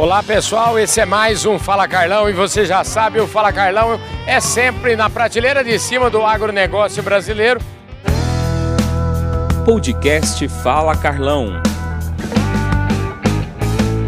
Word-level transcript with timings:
Olá 0.00 0.22
pessoal, 0.22 0.78
esse 0.78 0.98
é 0.98 1.04
mais 1.04 1.44
um 1.44 1.58
Fala 1.58 1.86
Carlão 1.86 2.26
e 2.26 2.32
você 2.32 2.64
já 2.64 2.82
sabe, 2.82 3.20
o 3.20 3.26
Fala 3.26 3.52
Carlão 3.52 4.00
é 4.26 4.40
sempre 4.40 4.96
na 4.96 5.10
prateleira 5.10 5.62
de 5.62 5.78
cima 5.78 6.08
do 6.08 6.24
agronegócio 6.24 7.02
brasileiro. 7.02 7.60
Podcast 9.62 10.48
Fala 10.48 10.96
Carlão. 10.96 11.60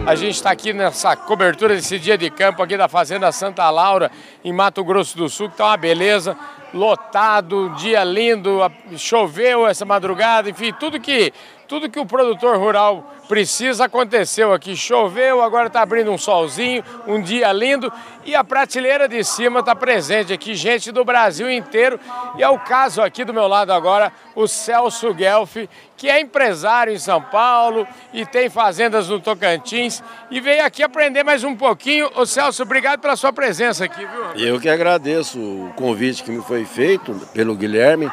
A 0.06 0.14
gente 0.14 0.36
está 0.36 0.50
aqui 0.50 0.72
nessa 0.72 1.14
cobertura 1.14 1.74
desse 1.74 1.98
dia 1.98 2.16
de 2.16 2.30
campo 2.30 2.62
aqui 2.62 2.74
da 2.74 2.88
Fazenda 2.88 3.30
Santa 3.30 3.68
Laura, 3.68 4.10
em 4.42 4.50
Mato 4.50 4.82
Grosso 4.82 5.14
do 5.18 5.28
Sul, 5.28 5.48
que 5.48 5.54
está 5.54 5.66
uma 5.66 5.76
beleza, 5.76 6.34
lotado, 6.72 7.68
dia 7.76 8.02
lindo, 8.02 8.60
choveu 8.96 9.66
essa 9.66 9.84
madrugada, 9.84 10.48
enfim, 10.48 10.72
tudo 10.72 10.98
que, 10.98 11.34
tudo 11.72 11.88
que 11.88 11.98
o 11.98 12.04
produtor 12.04 12.58
rural 12.58 13.14
precisa 13.26 13.86
aconteceu 13.86 14.52
aqui. 14.52 14.76
Choveu, 14.76 15.40
agora 15.40 15.68
está 15.68 15.80
abrindo 15.80 16.10
um 16.10 16.18
solzinho, 16.18 16.84
um 17.06 17.18
dia 17.18 17.50
lindo 17.50 17.90
e 18.24 18.34
a 18.34 18.44
prateleira 18.44 19.08
de 19.08 19.22
cima 19.24 19.60
está 19.60 19.74
presente 19.74 20.32
aqui, 20.32 20.54
gente 20.54 20.92
do 20.92 21.04
Brasil 21.04 21.50
inteiro. 21.50 21.98
E 22.36 22.42
é 22.42 22.48
o 22.48 22.58
caso 22.58 23.02
aqui 23.02 23.24
do 23.24 23.34
meu 23.34 23.46
lado 23.46 23.72
agora, 23.72 24.12
o 24.34 24.46
Celso 24.46 25.12
Guelf, 25.12 25.56
que 25.96 26.08
é 26.08 26.20
empresário 26.20 26.92
em 26.92 26.98
São 26.98 27.20
Paulo 27.20 27.86
e 28.12 28.24
tem 28.24 28.48
fazendas 28.48 29.08
no 29.08 29.20
Tocantins 29.20 30.02
e 30.30 30.40
veio 30.40 30.64
aqui 30.64 30.82
aprender 30.82 31.22
mais 31.22 31.44
um 31.44 31.54
pouquinho. 31.54 32.10
Ô 32.14 32.26
Celso, 32.26 32.62
obrigado 32.62 33.00
pela 33.00 33.16
sua 33.16 33.32
presença 33.32 33.84
aqui, 33.84 34.04
viu? 34.04 34.46
Eu 34.46 34.60
que 34.60 34.68
agradeço 34.68 35.38
o 35.38 35.72
convite 35.76 36.22
que 36.22 36.30
me 36.30 36.42
foi 36.42 36.64
feito 36.64 37.14
pelo 37.32 37.54
Guilherme. 37.54 38.10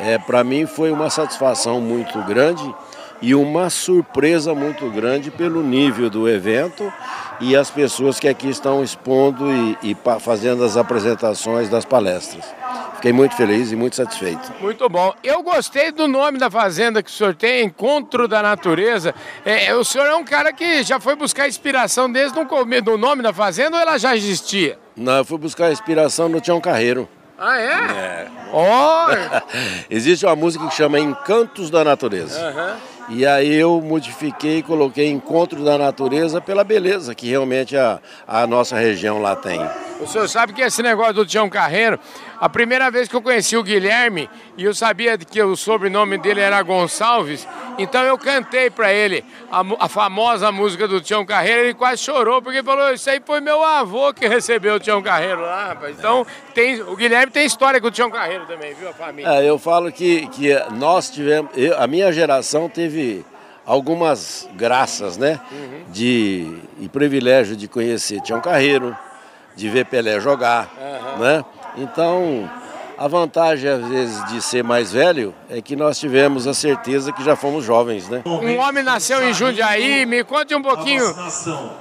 É, 0.00 0.18
Para 0.18 0.44
mim 0.44 0.66
foi 0.66 0.90
uma 0.90 1.10
satisfação 1.10 1.80
muito 1.80 2.18
grande 2.22 2.74
e 3.20 3.34
uma 3.34 3.70
surpresa 3.70 4.54
muito 4.54 4.90
grande 4.90 5.30
pelo 5.30 5.62
nível 5.62 6.10
do 6.10 6.28
evento 6.28 6.92
e 7.40 7.56
as 7.56 7.70
pessoas 7.70 8.18
que 8.18 8.28
aqui 8.28 8.48
estão 8.48 8.82
expondo 8.82 9.50
e, 9.52 9.78
e 9.82 9.96
fazendo 10.20 10.64
as 10.64 10.76
apresentações 10.76 11.68
das 11.68 11.84
palestras. 11.84 12.44
Fiquei 12.96 13.12
muito 13.12 13.36
feliz 13.36 13.70
e 13.70 13.76
muito 13.76 13.94
satisfeito. 13.96 14.52
Muito 14.60 14.88
bom. 14.88 15.14
Eu 15.22 15.42
gostei 15.42 15.92
do 15.92 16.08
nome 16.08 16.38
da 16.38 16.50
fazenda 16.50 17.02
que 17.02 17.10
o 17.10 17.12
senhor 17.12 17.34
tem, 17.34 17.66
Encontro 17.66 18.26
da 18.26 18.42
Natureza. 18.42 19.14
É, 19.44 19.74
o 19.74 19.84
senhor 19.84 20.06
é 20.06 20.14
um 20.16 20.24
cara 20.24 20.52
que 20.52 20.82
já 20.82 20.98
foi 20.98 21.14
buscar 21.14 21.46
inspiração 21.46 22.10
desde 22.10 22.38
o 22.38 22.46
começo 22.46 22.84
do 22.84 22.96
nome 22.96 23.22
da 23.22 23.32
fazenda 23.34 23.76
ou 23.76 23.82
ela 23.82 23.98
já 23.98 24.16
existia? 24.16 24.78
Não, 24.96 25.18
eu 25.18 25.24
fui 25.24 25.36
buscar 25.36 25.70
inspiração 25.70 26.28
no 26.28 26.40
Tião 26.40 26.60
Carreiro. 26.60 27.06
Ah, 27.38 27.60
é? 27.60 27.70
É. 27.70 28.28
Oh! 28.50 29.46
Existe 29.90 30.24
uma 30.24 30.34
música 30.34 30.66
que 30.66 30.74
chama 30.74 30.98
Encantos 30.98 31.68
da 31.68 31.84
Natureza. 31.84 32.40
Uhum. 32.40 32.95
E 33.08 33.24
aí 33.24 33.54
eu 33.54 33.80
modifiquei 33.80 34.58
e 34.58 34.62
coloquei 34.62 35.08
Encontro 35.08 35.64
da 35.64 35.78
Natureza 35.78 36.40
pela 36.40 36.64
beleza 36.64 37.14
que 37.14 37.28
realmente 37.28 37.76
a, 37.76 38.00
a 38.26 38.46
nossa 38.46 38.76
região 38.76 39.20
lá 39.20 39.36
tem. 39.36 39.60
O 40.00 40.06
senhor 40.06 40.28
sabe 40.28 40.52
que 40.52 40.60
esse 40.60 40.82
negócio 40.82 41.14
do 41.14 41.26
Tião 41.26 41.48
Carreiro, 41.48 41.98
a 42.40 42.48
primeira 42.48 42.90
vez 42.90 43.08
que 43.08 43.16
eu 43.16 43.22
conheci 43.22 43.56
o 43.56 43.62
Guilherme 43.62 44.28
e 44.56 44.64
eu 44.64 44.74
sabia 44.74 45.16
que 45.16 45.42
o 45.42 45.56
sobrenome 45.56 46.18
dele 46.18 46.40
era 46.40 46.62
Gonçalves, 46.62 47.46
então 47.78 48.02
eu 48.02 48.18
cantei 48.18 48.70
para 48.70 48.92
ele 48.92 49.24
a, 49.50 49.62
a, 49.80 49.88
famosa 49.88 50.50
música 50.52 50.86
do 50.86 51.00
Tião 51.00 51.24
Carreiro, 51.24 51.62
ele 51.62 51.74
quase 51.74 52.02
chorou 52.02 52.42
porque 52.42 52.62
falou: 52.62 52.92
Isso 52.92 53.08
aí 53.08 53.20
foi 53.24 53.40
meu 53.40 53.62
avô 53.62 54.12
que 54.12 54.26
recebeu 54.26 54.74
o 54.74 54.80
Tião 54.80 55.02
Carreiro 55.02 55.40
lá, 55.40 55.68
rapaz. 55.68 55.96
Então 55.98 56.26
tem, 56.54 56.80
o 56.82 56.96
Guilherme 56.96 57.32
tem 57.32 57.46
história 57.46 57.80
com 57.80 57.88
o 57.88 57.90
Tião 57.90 58.10
Carreiro 58.10 58.46
também, 58.46 58.74
viu, 58.74 58.88
a 58.88 58.92
família? 58.92 59.30
É, 59.30 59.48
eu 59.48 59.58
falo 59.58 59.90
que, 59.92 60.26
que 60.28 60.54
nós 60.72 61.10
tivemos, 61.10 61.50
eu, 61.56 61.78
a 61.80 61.86
minha 61.86 62.12
geração 62.12 62.68
teve 62.68 63.24
algumas 63.64 64.48
graças, 64.54 65.16
né? 65.16 65.40
Uhum. 65.50 65.84
De, 65.88 66.58
e 66.80 66.88
privilégio 66.88 67.56
de 67.56 67.66
conhecer 67.66 68.20
Tião 68.20 68.40
Carreiro 68.40 68.96
de 69.56 69.70
ver 69.70 69.86
Pelé 69.86 70.20
jogar, 70.20 70.70
uhum. 70.78 71.18
né? 71.18 71.44
Então, 71.76 72.50
a 72.98 73.06
vantagem, 73.06 73.70
às 73.70 73.86
vezes, 73.86 74.24
de 74.26 74.40
ser 74.40 74.64
mais 74.64 74.92
velho 74.92 75.34
é 75.50 75.60
que 75.60 75.76
nós 75.76 75.98
tivemos 75.98 76.46
a 76.46 76.54
certeza 76.54 77.12
que 77.12 77.22
já 77.22 77.36
fomos 77.36 77.64
jovens, 77.64 78.08
né? 78.08 78.22
Um 78.24 78.58
homem 78.58 78.82
nasceu 78.82 79.22
em 79.22 79.34
Jundiaí, 79.34 80.06
me 80.06 80.24
conte 80.24 80.54
um 80.54 80.62
pouquinho, 80.62 81.14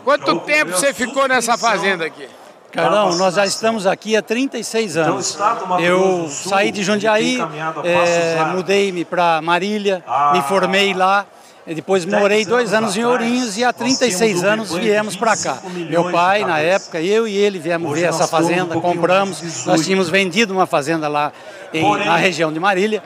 quanto 0.03 0.39
tempo 0.41 0.72
você 0.72 0.94
ficou 0.94 1.28
nessa 1.28 1.57
fazenda 1.57 2.05
aqui? 2.05 2.28
Carlão, 2.72 3.16
nós 3.16 3.35
já 3.35 3.45
estamos 3.45 3.88
aqui 3.88 4.17
há 4.17 4.22
36 4.22 4.97
anos. 4.97 5.38
Eu 5.79 6.28
saí 6.28 6.72
de 6.72 6.84
Jundiaí, 6.84 7.39
é, 7.85 8.44
mudei-me 8.53 9.05
para 9.05 9.41
Marília, 9.41 10.03
me 10.34 10.41
formei 10.41 10.94
lá 10.94 11.25
depois 11.74 12.06
morei 12.06 12.46
dois 12.46 12.74
anos 12.74 12.96
em 12.96 13.03
Ourinhos 13.03 13.58
e 13.58 13.64
há 13.64 13.74
36 13.74 14.44
anos 14.44 14.72
viemos 14.74 15.16
para 15.16 15.36
cá. 15.36 15.58
Meu 15.90 16.12
pai, 16.12 16.46
na 16.46 16.59
época, 16.59 17.02
eu 17.02 17.28
e 17.28 17.36
ele 17.36 17.58
viemos 17.58 17.92
ver 17.98 18.06
essa 18.06 18.28
fazenda, 18.28 18.80
compramos. 18.80 19.66
Nós 19.66 19.84
tínhamos 19.84 20.09
vendido 20.09 20.53
uma 20.53 20.68
fazenda 20.68 21.08
lá 21.08 21.34
em, 21.74 22.06
na 22.06 22.18
região 22.18 22.53
de 22.53 22.59
Marília. 22.59 23.02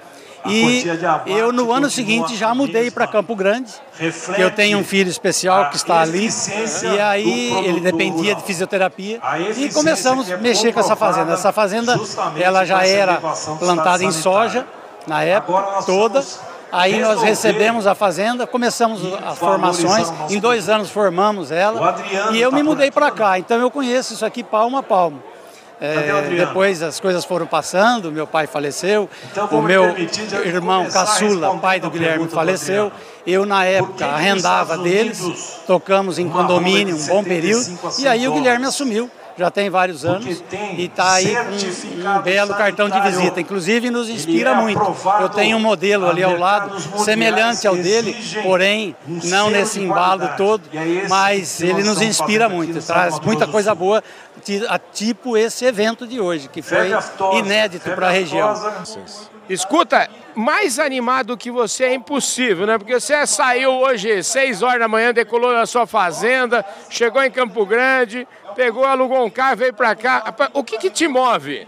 E 0.45 0.85
eu 1.25 1.51
no 1.51 1.71
ano 1.71 1.89
seguinte 1.89 2.35
já 2.35 2.53
mudei 2.55 2.89
para 2.89 3.05
Campo 3.07 3.35
Grande, 3.35 3.71
eu 4.37 4.49
tenho 4.51 4.77
um 4.79 4.83
filho 4.83 5.09
especial 5.09 5.69
que 5.69 5.75
está 5.75 5.99
ali, 5.99 6.29
e 6.83 6.99
aí 6.99 7.51
ele 7.65 7.81
dependia 7.81 8.35
de 8.35 8.43
fisioterapia, 8.43 9.19
e 9.57 9.69
começamos 9.69 10.31
a 10.31 10.37
mexer 10.37 10.73
com 10.73 10.79
essa 10.79 10.95
fazenda. 10.95 11.33
Essa 11.33 11.51
fazenda, 11.51 11.99
ela 12.37 12.63
já 12.63 12.85
era 12.85 13.19
plantada 13.59 14.03
em 14.03 14.11
soja, 14.11 14.65
na 15.05 15.23
época 15.23 15.83
toda, 15.85 16.23
Aí 16.71 16.99
nós 17.01 17.21
recebemos 17.21 17.87
a 17.87 17.95
fazenda, 17.95 18.45
começamos 18.45 19.01
as 19.25 19.37
formações, 19.37 20.11
em 20.29 20.39
dois 20.39 20.69
anos 20.69 20.89
formamos 20.89 21.51
ela. 21.51 21.95
E 22.31 22.39
eu 22.39 22.51
me 22.51 22.63
mudei 22.63 22.91
para 22.91 23.11
cá, 23.11 23.39
então 23.39 23.59
eu 23.59 23.71
conheço 23.71 24.13
isso 24.13 24.25
aqui 24.25 24.43
palmo 24.43 24.77
a 24.77 24.83
palmo. 24.83 25.21
É, 25.81 26.35
depois 26.35 26.83
as 26.83 26.99
coisas 26.99 27.23
foram 27.23 27.47
passando, 27.47 28.11
meu 28.11 28.27
pai 28.27 28.45
faleceu, 28.47 29.09
então, 29.31 29.47
o 29.47 29.61
meu 29.61 29.95
irmão 30.45 30.85
caçula, 30.89 31.57
pai 31.57 31.79
do 31.79 31.89
Guilherme, 31.89 32.27
faleceu. 32.27 32.91
Eu, 33.25 33.45
na 33.45 33.63
época, 33.63 34.05
arrendava 34.05 34.77
deles, 34.77 35.61
tocamos 35.65 36.19
em 36.19 36.27
condomínio 36.27 36.97
um 36.97 37.05
bom 37.07 37.23
período, 37.23 37.79
e 37.97 38.07
aí 38.07 38.27
o 38.27 38.33
Guilherme 38.33 38.65
assumiu 38.65 39.09
já 39.39 39.49
tem 39.49 39.69
vários 39.69 40.03
anos 40.03 40.43
e 40.77 40.85
está 40.85 41.13
aí 41.13 41.33
com 41.33 42.09
um 42.09 42.21
belo 42.21 42.53
cartão 42.53 42.89
de 42.89 42.99
visita. 42.99 43.39
Inclusive 43.39 43.89
nos 43.89 44.09
inspira 44.09 44.53
muito. 44.55 44.79
Eu 45.21 45.29
tenho 45.29 45.57
um 45.57 45.59
modelo 45.59 46.07
ali 46.07 46.21
ao 46.21 46.37
lado, 46.37 46.79
semelhante 46.99 47.65
ao 47.65 47.75
dele, 47.75 48.15
porém 48.43 48.95
não 49.07 49.49
nesse 49.49 49.79
embalo 49.79 50.29
todo, 50.35 50.63
mas 51.07 51.61
ele 51.61 51.83
nos 51.83 52.01
inspira 52.01 52.49
muito, 52.49 52.85
traz 52.85 53.19
muita 53.21 53.47
coisa 53.47 53.73
boa, 53.73 54.03
tipo 54.93 55.37
esse 55.37 55.65
evento 55.65 56.05
de 56.05 56.19
hoje, 56.19 56.49
que 56.49 56.61
foi 56.61 56.91
inédito 57.37 57.89
para 57.91 58.07
a 58.09 58.11
região. 58.11 58.53
Escuta, 59.49 60.07
mais 60.35 60.77
animado 60.77 61.35
que 61.35 61.49
você 61.49 61.85
é 61.85 61.93
impossível, 61.93 62.67
né? 62.67 62.77
Porque 62.77 62.99
você 62.99 63.25
saiu 63.25 63.71
hoje 63.71 64.23
6 64.23 64.61
horas 64.61 64.79
da 64.79 64.87
manhã, 64.87 65.11
decolou 65.11 65.51
na 65.51 65.65
sua 65.65 65.87
fazenda, 65.87 66.63
chegou 66.89 67.23
em 67.23 67.31
Campo 67.31 67.65
Grande, 67.65 68.27
pegou, 68.55 68.85
alugou 68.85 69.25
um 69.25 69.29
carro, 69.29 69.57
veio 69.57 69.73
para 69.73 69.95
cá. 69.95 70.33
O 70.53 70.63
que, 70.63 70.77
que 70.77 70.91
te 70.91 71.07
move? 71.07 71.67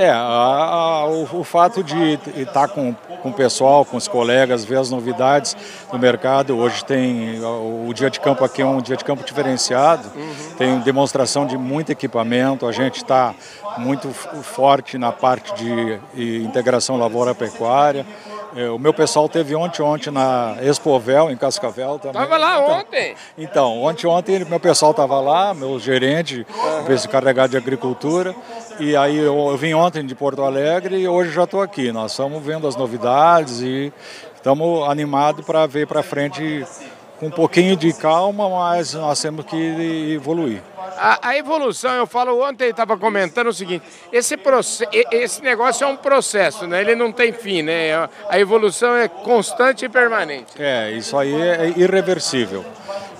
É, 0.00 0.08
a, 0.08 0.16
a, 0.16 1.04
o, 1.04 1.40
o, 1.40 1.44
fato 1.44 1.84
de 1.84 2.18
estar 2.34 2.68
com, 2.68 2.94
com 3.22 3.28
o 3.28 3.32
pessoal, 3.34 3.84
com 3.84 3.98
os 3.98 4.08
colegas, 4.08 4.64
ver 4.64 4.78
as 4.78 4.90
novidades 4.90 5.54
do 5.92 5.98
mercado. 5.98 6.56
Hoje 6.56 6.82
tem 6.82 7.38
o, 7.38 7.86
o 7.86 7.92
dia 7.92 8.08
de 8.08 8.18
campo 8.18 8.42
aqui 8.42 8.62
é 8.62 8.64
um 8.64 8.80
dia 8.80 8.96
de 8.96 9.04
campo 9.04 9.22
diferenciado, 9.22 10.10
uhum. 10.16 10.54
tem 10.56 10.78
demonstração 10.80 11.44
de 11.44 11.58
muito 11.58 11.92
equipamento, 11.92 12.66
a 12.66 12.72
gente 12.72 12.96
está 12.96 13.34
muito 13.76 14.08
forte 14.08 14.96
na 14.96 15.12
parte 15.12 15.54
de, 15.54 16.00
de 16.14 16.44
integração 16.46 16.96
lavoura-pecuária. 16.96 18.06
É, 18.54 18.68
o 18.68 18.78
meu 18.78 18.92
pessoal 18.92 19.28
teve 19.28 19.54
ontem 19.54 19.82
ontem 19.82 20.10
na 20.10 20.56
Expovel, 20.62 21.30
em 21.30 21.36
Cascavel 21.36 21.98
também. 21.98 22.22
Estava 22.22 22.36
lá 22.36 22.54
então, 22.58 22.78
ontem? 22.78 23.14
Então, 23.38 23.82
ontem 23.82 24.06
ontem 24.06 24.44
meu 24.44 24.60
pessoal 24.60 24.90
estava 24.90 25.20
lá, 25.20 25.54
meu 25.54 25.78
gerente, 25.78 26.46
esse 26.88 27.08
carregado 27.08 27.50
de 27.50 27.56
agricultura. 27.56 28.34
E 28.78 28.96
aí 28.96 29.18
eu, 29.18 29.50
eu 29.50 29.56
vim 29.56 29.74
ontem 29.74 30.04
de 30.04 30.14
Porto 30.14 30.42
Alegre 30.42 30.96
e 30.96 31.06
hoje 31.06 31.30
já 31.30 31.44
estou 31.44 31.62
aqui. 31.62 31.92
Nós 31.92 32.10
estamos 32.10 32.42
vendo 32.42 32.66
as 32.66 32.74
novidades 32.74 33.60
e 33.60 33.92
estamos 34.34 34.88
animados 34.88 35.44
para 35.44 35.66
ver 35.66 35.86
para 35.86 36.02
frente 36.02 36.64
com 37.20 37.26
um 37.26 37.30
pouquinho 37.30 37.76
de 37.76 37.92
calma, 37.92 38.48
mas 38.48 38.94
nós 38.94 39.20
temos 39.20 39.44
que 39.44 40.14
evoluir. 40.14 40.62
A, 40.96 41.28
a 41.28 41.36
evolução, 41.36 41.92
eu 41.92 42.06
falo, 42.06 42.42
ontem 42.42 42.70
estava 42.70 42.96
comentando 42.96 43.48
o 43.48 43.52
seguinte, 43.52 43.84
esse, 44.10 44.38
esse 45.12 45.42
negócio 45.42 45.84
é 45.84 45.86
um 45.86 45.96
processo, 45.96 46.66
né? 46.66 46.80
ele 46.80 46.94
não 46.94 47.12
tem 47.12 47.30
fim, 47.30 47.60
né? 47.60 48.08
a 48.26 48.40
evolução 48.40 48.96
é 48.96 49.06
constante 49.06 49.84
e 49.84 49.88
permanente. 49.88 50.54
É, 50.58 50.92
isso 50.92 51.16
aí 51.18 51.34
é 51.34 51.74
irreversível. 51.76 52.64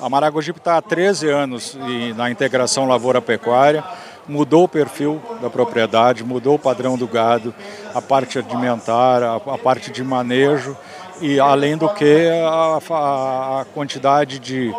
A 0.00 0.08
Maragogipe 0.08 0.58
está 0.58 0.78
há 0.78 0.82
13 0.82 1.28
anos 1.28 1.76
na 2.16 2.30
integração 2.30 2.88
lavoura-pecuária, 2.88 3.84
mudou 4.26 4.64
o 4.64 4.68
perfil 4.68 5.20
da 5.42 5.50
propriedade, 5.50 6.24
mudou 6.24 6.54
o 6.54 6.58
padrão 6.58 6.96
do 6.96 7.06
gado, 7.06 7.54
a 7.94 8.00
parte 8.00 8.38
alimentar, 8.38 9.22
a, 9.22 9.36
a 9.36 9.58
parte 9.58 9.90
de 9.90 10.02
manejo 10.02 10.74
e 11.20 11.38
além 11.38 11.76
do 11.76 11.88
que 11.88 12.28
a, 12.42 12.78
a, 12.78 13.66
quantidade 13.74 14.38
de 14.38 14.74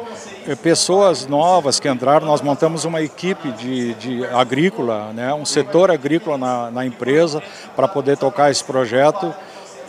eh, 0.48 0.56
pessoas 0.56 1.28
novas 1.28 1.80
que 1.80 1.88
entraram, 1.88 2.26
nós 2.26 2.42
montamos 2.42 2.84
uma 2.84 3.02
equipe 3.02 3.52
de, 3.52 3.94
de 3.96 4.26
agrícola, 4.26 5.12
né, 5.14 5.34
um 5.34 5.46
setor 5.46 5.92
agrícola 5.92 6.38
na, 6.38 6.72
na 6.72 6.86
empresa 6.86 7.42
para 7.76 7.88
poder 7.88 8.18
tocar 8.18 8.50
esse 8.50 8.64
projeto 8.64 9.34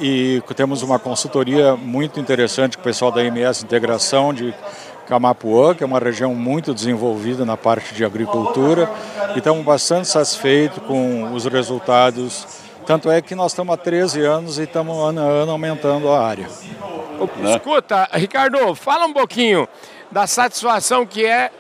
e 0.01 0.43
temos 0.57 0.83
uma 0.83 0.99
consultoria 0.99 1.77
muito 1.77 2.19
interessante 2.19 2.77
com 2.77 2.83
o 2.83 2.85
pessoal 2.85 3.13
da 3.13 3.25
MS 3.25 3.65
Integração 3.65 4.35
de 4.35 4.55
Camapuã, 5.07 5.75
que 5.75 5.83
é 5.83 5.87
uma 5.87 5.99
região 5.99 6.35
muito 6.35 6.73
desenvolvida 6.75 7.45
na 7.45 7.57
parte 7.57 7.95
de 7.95 8.05
agricultura, 8.05 8.91
e 9.35 9.39
estamos 9.39 9.65
bastante 9.65 10.09
satisfeitos 10.09 10.83
com 10.87 11.33
os 11.33 11.45
resultados. 11.45 12.62
Tanto 12.87 13.11
é 13.11 13.23
que 13.23 13.35
nós 13.35 13.53
estamos 13.53 13.75
há 13.75 13.77
13 13.77 14.21
anos 14.23 14.59
e 14.59 14.63
estamos 14.63 14.97
ano 14.97 15.21
a 15.21 15.25
ano 15.25 15.53
aumentando 15.53 16.11
a 16.11 16.27
área. 16.27 16.49
Escuta, 17.55 18.09
Ricardo, 18.13 18.75
fala 18.75 19.07
um 19.07 19.13
pouquinho 19.13 19.69
da 20.11 20.27
satisfação 20.27 21.07
que 21.07 21.25
é 21.25 21.51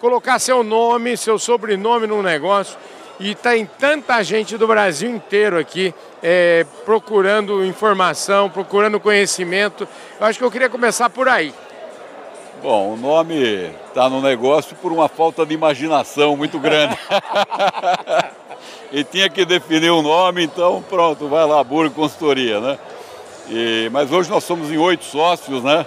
colocar 0.00 0.38
seu 0.38 0.62
nome, 0.62 1.16
seu 1.16 1.38
sobrenome 1.38 2.06
num 2.06 2.22
negócio 2.22 2.76
e 3.18 3.34
tem 3.34 3.66
tanta 3.78 4.22
gente 4.22 4.56
do 4.56 4.66
Brasil 4.66 5.10
inteiro 5.10 5.58
aqui 5.58 5.92
é, 6.22 6.64
procurando 6.84 7.64
informação, 7.64 8.48
procurando 8.48 9.00
conhecimento. 9.00 9.88
Eu 10.20 10.26
acho 10.26 10.38
que 10.38 10.44
eu 10.44 10.50
queria 10.50 10.68
começar 10.68 11.10
por 11.10 11.28
aí. 11.28 11.52
Bom, 12.62 12.94
o 12.94 12.96
nome 12.96 13.70
está 13.88 14.08
no 14.08 14.20
negócio 14.20 14.76
por 14.76 14.92
uma 14.92 15.08
falta 15.08 15.46
de 15.46 15.54
imaginação 15.54 16.36
muito 16.36 16.58
grande. 16.58 16.96
e 18.92 19.04
tinha 19.04 19.28
que 19.28 19.44
definir 19.44 19.90
o 19.90 19.98
um 19.98 20.02
nome, 20.02 20.44
então 20.44 20.82
pronto, 20.88 21.28
vai 21.28 21.46
lá, 21.46 21.62
Burgo 21.62 21.94
Consultoria, 21.94 22.60
né? 22.60 22.78
E, 23.50 23.88
mas 23.92 24.12
hoje 24.12 24.30
nós 24.30 24.44
somos 24.44 24.70
em 24.70 24.76
oito 24.76 25.04
sócios, 25.04 25.62
né? 25.62 25.86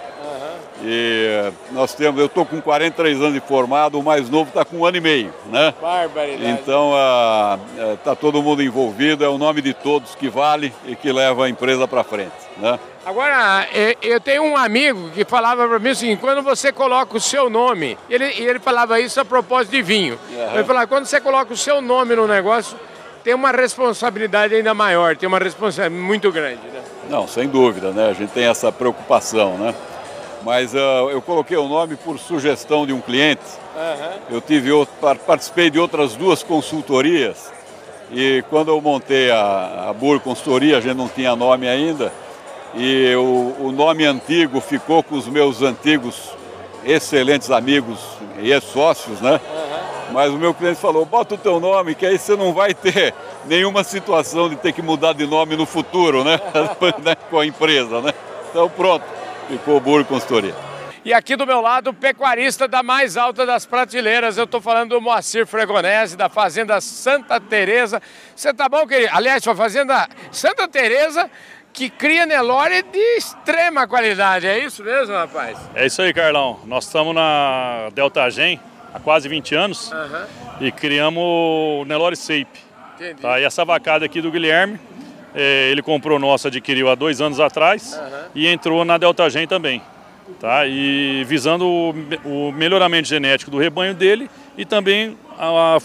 E 0.82 1.52
nós 1.70 1.94
temos, 1.94 2.18
eu 2.20 2.26
estou 2.26 2.44
com 2.44 2.60
43 2.60 3.20
anos 3.20 3.34
de 3.34 3.40
formado, 3.40 3.98
o 3.98 4.02
mais 4.02 4.28
novo 4.28 4.48
está 4.48 4.64
com 4.64 4.78
um 4.78 4.84
ano 4.84 4.96
e 4.96 5.00
meio, 5.00 5.32
né? 5.46 5.72
Barbaridade. 5.80 6.50
Então 6.50 6.92
está 7.94 8.16
todo 8.16 8.42
mundo 8.42 8.62
envolvido, 8.62 9.24
é 9.24 9.28
o 9.28 9.38
nome 9.38 9.62
de 9.62 9.72
todos 9.72 10.14
que 10.14 10.28
vale 10.28 10.72
e 10.86 10.96
que 10.96 11.12
leva 11.12 11.46
a 11.46 11.48
empresa 11.48 11.86
para 11.86 12.02
frente, 12.02 12.32
né? 12.56 12.78
Agora, 13.04 13.66
eu 14.00 14.20
tenho 14.20 14.44
um 14.44 14.56
amigo 14.56 15.10
que 15.10 15.24
falava 15.24 15.66
para 15.66 15.78
mim 15.78 15.90
assim, 15.90 16.16
quando 16.16 16.42
você 16.42 16.72
coloca 16.72 17.16
o 17.16 17.20
seu 17.20 17.50
nome, 17.50 17.98
ele, 18.08 18.24
ele 18.24 18.60
falava 18.60 19.00
isso 19.00 19.20
a 19.20 19.24
propósito 19.24 19.72
de 19.72 19.82
vinho. 19.82 20.18
Uhum. 20.30 20.54
Ele 20.54 20.64
falava, 20.64 20.86
quando 20.86 21.06
você 21.06 21.20
coloca 21.20 21.52
o 21.52 21.56
seu 21.56 21.80
nome 21.80 22.14
no 22.14 22.28
negócio, 22.28 22.76
tem 23.24 23.34
uma 23.34 23.50
responsabilidade 23.50 24.54
ainda 24.54 24.72
maior, 24.72 25.16
tem 25.16 25.28
uma 25.28 25.38
responsabilidade 25.38 26.00
muito 26.00 26.30
grande, 26.30 26.60
né? 26.72 26.82
Não, 27.10 27.26
sem 27.26 27.48
dúvida, 27.48 27.90
né? 27.90 28.10
A 28.10 28.12
gente 28.12 28.30
tem 28.30 28.44
essa 28.44 28.70
preocupação, 28.70 29.58
né? 29.58 29.74
Mas 30.44 30.74
uh, 30.74 31.10
eu 31.10 31.22
coloquei 31.22 31.56
o 31.56 31.68
nome 31.68 31.96
por 31.96 32.18
sugestão 32.18 32.86
de 32.86 32.92
um 32.92 33.00
cliente. 33.00 33.42
Uhum. 33.76 34.36
Eu 34.36 34.40
tive, 34.40 34.70
participei 35.26 35.70
de 35.70 35.78
outras 35.78 36.14
duas 36.14 36.42
consultorias 36.42 37.52
e 38.12 38.44
quando 38.50 38.68
eu 38.68 38.80
montei 38.80 39.30
a, 39.30 39.86
a 39.88 39.92
Bur 39.94 40.20
Consultoria, 40.20 40.76
a 40.76 40.80
gente 40.80 40.96
não 40.96 41.08
tinha 41.08 41.34
nome 41.34 41.66
ainda, 41.66 42.12
e 42.74 43.14
o, 43.14 43.56
o 43.58 43.72
nome 43.72 44.04
antigo 44.04 44.60
ficou 44.60 45.02
com 45.02 45.16
os 45.16 45.26
meus 45.26 45.62
antigos 45.62 46.30
excelentes 46.84 47.50
amigos 47.50 47.98
e 48.38 48.60
sócios, 48.60 49.18
né? 49.22 49.32
Uhum. 49.32 50.12
Mas 50.12 50.30
o 50.30 50.36
meu 50.36 50.52
cliente 50.52 50.78
falou, 50.78 51.06
bota 51.06 51.36
o 51.36 51.38
teu 51.38 51.58
nome, 51.58 51.94
que 51.94 52.04
aí 52.04 52.18
você 52.18 52.36
não 52.36 52.52
vai 52.52 52.74
ter 52.74 53.14
nenhuma 53.46 53.82
situação 53.82 54.50
de 54.50 54.56
ter 54.56 54.74
que 54.74 54.82
mudar 54.82 55.14
de 55.14 55.26
nome 55.26 55.56
no 55.56 55.64
futuro, 55.64 56.22
né? 56.22 56.38
né? 57.02 57.16
Com 57.30 57.38
a 57.38 57.46
empresa, 57.46 58.02
né? 58.02 58.12
Então 58.50 58.68
pronto, 58.68 59.06
ficou 59.58 59.80
Burro 59.80 60.04
Consultoria. 60.04 60.54
E 61.04 61.12
aqui 61.12 61.34
do 61.34 61.44
meu 61.44 61.60
lado, 61.60 61.90
o 61.90 61.94
pecuarista 61.94 62.68
da 62.68 62.82
mais 62.82 63.16
alta 63.16 63.44
das 63.44 63.66
prateleiras. 63.66 64.38
Eu 64.38 64.44
estou 64.44 64.60
falando 64.60 64.90
do 64.90 65.00
Moacir 65.00 65.46
Fregonese, 65.46 66.16
da 66.16 66.28
Fazenda 66.28 66.80
Santa 66.80 67.40
Teresa. 67.40 68.00
Você 68.36 68.54
tá 68.54 68.68
bom, 68.68 68.86
querido? 68.86 69.10
Aliás, 69.12 69.46
a 69.46 69.54
Fazenda 69.54 70.08
Santa 70.30 70.68
Teresa 70.68 71.28
que 71.72 71.88
cria 71.88 72.26
Nelore 72.26 72.82
de 72.82 73.16
extrema 73.16 73.88
qualidade. 73.88 74.46
É 74.46 74.58
isso 74.58 74.84
mesmo, 74.84 75.14
rapaz? 75.14 75.58
É 75.74 75.86
isso 75.86 76.02
aí, 76.02 76.12
Carlão. 76.12 76.60
Nós 76.66 76.84
estamos 76.84 77.14
na 77.14 77.88
Delta 77.94 78.28
Gen 78.30 78.60
há 78.94 79.00
quase 79.00 79.28
20 79.28 79.54
anos 79.54 79.90
uhum. 79.90 80.26
e 80.60 80.70
criamos 80.70 81.22
o 81.22 81.84
Nelore 81.86 82.14
Sape. 82.14 82.46
Entendi. 82.94 83.22
Tá? 83.22 83.40
E 83.40 83.44
essa 83.44 83.64
vacada 83.64 84.04
aqui 84.04 84.20
do 84.20 84.30
Guilherme, 84.30 84.78
é, 85.34 85.70
ele 85.70 85.82
comprou 85.82 86.18
nossa, 86.18 86.48
adquiriu 86.48 86.90
há 86.90 86.94
dois 86.94 87.20
anos 87.20 87.40
atrás 87.40 87.94
uhum. 87.94 88.30
e 88.34 88.46
entrou 88.46 88.84
na 88.84 88.98
Delta 88.98 89.28
Gen 89.30 89.46
também. 89.46 89.82
Tá? 90.40 90.66
E 90.66 91.24
visando 91.24 91.66
o, 91.66 91.94
o 92.24 92.52
melhoramento 92.52 93.08
genético 93.08 93.50
do 93.50 93.58
rebanho 93.58 93.94
dele 93.94 94.30
e 94.56 94.64
também 94.64 95.16
a, 95.38 95.76
a, 95.76 95.78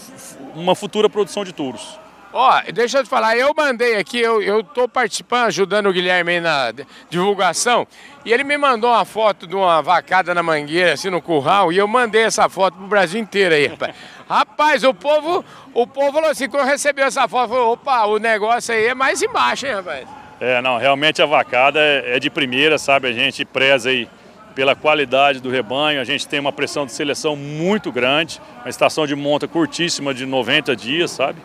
uma 0.54 0.74
futura 0.74 1.08
produção 1.08 1.44
de 1.44 1.52
touros. 1.52 1.98
Ó, 2.40 2.62
deixa 2.72 2.98
eu 2.98 3.02
te 3.02 3.10
falar, 3.10 3.36
eu 3.36 3.52
mandei 3.52 3.96
aqui, 3.96 4.20
eu, 4.20 4.40
eu 4.40 4.62
tô 4.62 4.86
participando, 4.86 5.46
ajudando 5.46 5.88
o 5.88 5.92
Guilherme 5.92 6.34
aí 6.34 6.40
na 6.40 6.72
divulgação, 7.10 7.84
e 8.24 8.32
ele 8.32 8.44
me 8.44 8.56
mandou 8.56 8.90
uma 8.90 9.04
foto 9.04 9.44
de 9.44 9.56
uma 9.56 9.82
vacada 9.82 10.32
na 10.32 10.40
mangueira, 10.40 10.92
assim, 10.92 11.10
no 11.10 11.20
curral, 11.20 11.72
e 11.72 11.78
eu 11.78 11.88
mandei 11.88 12.22
essa 12.22 12.48
foto 12.48 12.76
pro 12.76 12.86
Brasil 12.86 13.20
inteiro 13.20 13.56
aí, 13.56 13.66
rapaz. 13.66 13.92
rapaz, 14.30 14.84
o 14.84 14.94
povo, 14.94 15.44
o 15.74 15.84
povo 15.84 16.12
falou 16.12 16.30
assim, 16.30 16.48
quando 16.48 16.64
recebeu 16.64 17.06
essa 17.06 17.26
foto, 17.26 17.48
falou, 17.48 17.72
opa, 17.72 18.04
o 18.06 18.18
negócio 18.18 18.72
aí 18.72 18.86
é 18.86 18.94
mais 18.94 19.20
embaixo, 19.20 19.66
hein, 19.66 19.72
rapaz? 19.72 20.06
É, 20.40 20.62
não, 20.62 20.78
realmente 20.78 21.20
a 21.20 21.26
vacada 21.26 21.80
é, 21.80 22.18
é 22.18 22.20
de 22.20 22.30
primeira, 22.30 22.78
sabe, 22.78 23.08
a 23.08 23.12
gente 23.12 23.44
preza 23.44 23.90
aí 23.90 24.08
pela 24.54 24.76
qualidade 24.76 25.40
do 25.40 25.50
rebanho, 25.50 26.00
a 26.00 26.04
gente 26.04 26.28
tem 26.28 26.38
uma 26.38 26.52
pressão 26.52 26.86
de 26.86 26.92
seleção 26.92 27.34
muito 27.34 27.90
grande, 27.90 28.40
uma 28.60 28.70
estação 28.70 29.08
de 29.08 29.16
monta 29.16 29.48
curtíssima 29.48 30.14
de 30.14 30.24
90 30.24 30.76
dias, 30.76 31.10
sabe? 31.10 31.40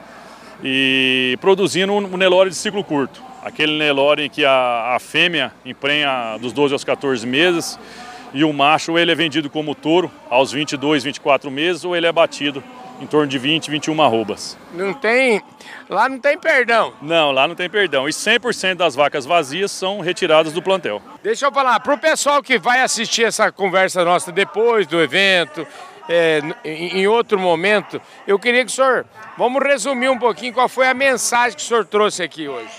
E 0.63 1.37
produzindo 1.41 1.91
um 1.91 2.17
Nelore 2.17 2.49
de 2.49 2.55
ciclo 2.55 2.83
curto. 2.83 3.21
Aquele 3.43 3.77
Nelore 3.77 4.23
em 4.23 4.29
que 4.29 4.45
a, 4.45 4.95
a 4.95 4.99
fêmea 4.99 5.51
emprenha 5.65 6.37
dos 6.39 6.53
12 6.53 6.73
aos 6.73 6.83
14 6.83 7.27
meses 7.27 7.77
e 8.33 8.43
o 8.43 8.53
macho 8.53 8.97
ele 8.97 9.11
é 9.11 9.15
vendido 9.15 9.49
como 9.49 9.75
touro 9.75 10.09
aos 10.29 10.51
22, 10.51 11.03
24 11.03 11.51
meses 11.51 11.83
ou 11.83 11.95
ele 11.95 12.07
é 12.07 12.11
batido 12.11 12.63
em 13.01 13.05
torno 13.05 13.27
de 13.27 13.37
20, 13.37 13.69
21 13.69 14.01
arrobas. 14.01 14.57
Não 14.73 14.93
tem, 14.93 15.41
lá 15.89 16.07
não 16.07 16.17
tem 16.17 16.37
perdão. 16.37 16.93
Não, 17.01 17.31
lá 17.31 17.47
não 17.47 17.55
tem 17.55 17.69
perdão. 17.69 18.07
E 18.07 18.11
100% 18.11 18.75
das 18.75 18.95
vacas 18.95 19.25
vazias 19.25 19.71
são 19.71 19.99
retiradas 19.99 20.53
do 20.53 20.61
plantel. 20.61 21.01
Deixa 21.21 21.45
eu 21.45 21.51
falar, 21.51 21.79
para 21.81 21.93
o 21.93 21.97
pessoal 21.97 22.41
que 22.41 22.57
vai 22.57 22.81
assistir 22.81 23.25
essa 23.25 23.51
conversa 23.51 24.05
nossa 24.05 24.31
depois 24.31 24.87
do 24.87 25.01
evento, 25.01 25.67
é, 26.09 26.41
em 26.63 27.07
outro 27.07 27.39
momento, 27.39 28.01
eu 28.27 28.37
queria 28.37 28.65
que 28.65 28.71
o 28.71 28.73
senhor, 28.73 29.05
vamos 29.37 29.61
resumir 29.63 30.09
um 30.09 30.19
pouquinho 30.19 30.53
qual 30.53 30.67
foi 30.67 30.87
a 30.87 30.93
mensagem 30.93 31.57
que 31.57 31.63
o 31.63 31.65
senhor 31.65 31.85
trouxe 31.85 32.23
aqui 32.23 32.47
hoje. 32.47 32.71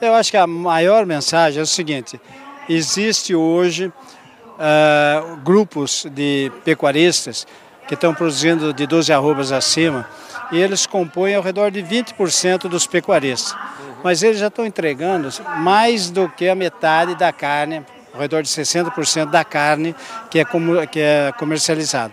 Eu 0.00 0.14
acho 0.14 0.30
que 0.30 0.36
a 0.36 0.46
maior 0.46 1.06
mensagem 1.06 1.60
é 1.60 1.62
o 1.62 1.66
seguinte, 1.66 2.20
existe 2.68 3.34
hoje 3.34 3.86
uh, 3.86 5.36
grupos 5.38 6.06
de 6.10 6.50
pecuaristas 6.64 7.46
que 7.86 7.94
estão 7.94 8.14
produzindo 8.14 8.72
de 8.72 8.86
12 8.86 9.12
arrobas 9.12 9.52
acima 9.52 10.08
e 10.50 10.58
eles 10.58 10.86
compõem 10.86 11.34
ao 11.34 11.42
redor 11.42 11.70
de 11.70 11.82
20% 11.82 12.68
dos 12.68 12.86
pecuaristas. 12.86 13.56
Mas 14.04 14.22
eles 14.22 14.38
já 14.38 14.48
estão 14.48 14.66
entregando 14.66 15.28
mais 15.58 16.10
do 16.10 16.28
que 16.28 16.48
a 16.48 16.54
metade 16.54 17.14
da 17.14 17.32
carne, 17.32 17.84
ao 18.12 18.20
redor 18.20 18.42
de 18.42 18.48
60% 18.48 19.30
da 19.30 19.44
carne 19.44 19.94
que 20.30 20.38
é, 20.38 20.44
que 20.90 21.00
é 21.00 21.32
comercializada. 21.38 22.12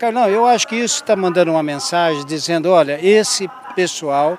Carlão, 0.00 0.26
eu 0.30 0.46
acho 0.46 0.66
que 0.66 0.76
isso 0.76 1.02
está 1.02 1.14
mandando 1.14 1.50
uma 1.50 1.62
mensagem 1.62 2.24
dizendo, 2.24 2.70
olha, 2.70 2.98
esse 3.06 3.46
pessoal, 3.76 4.38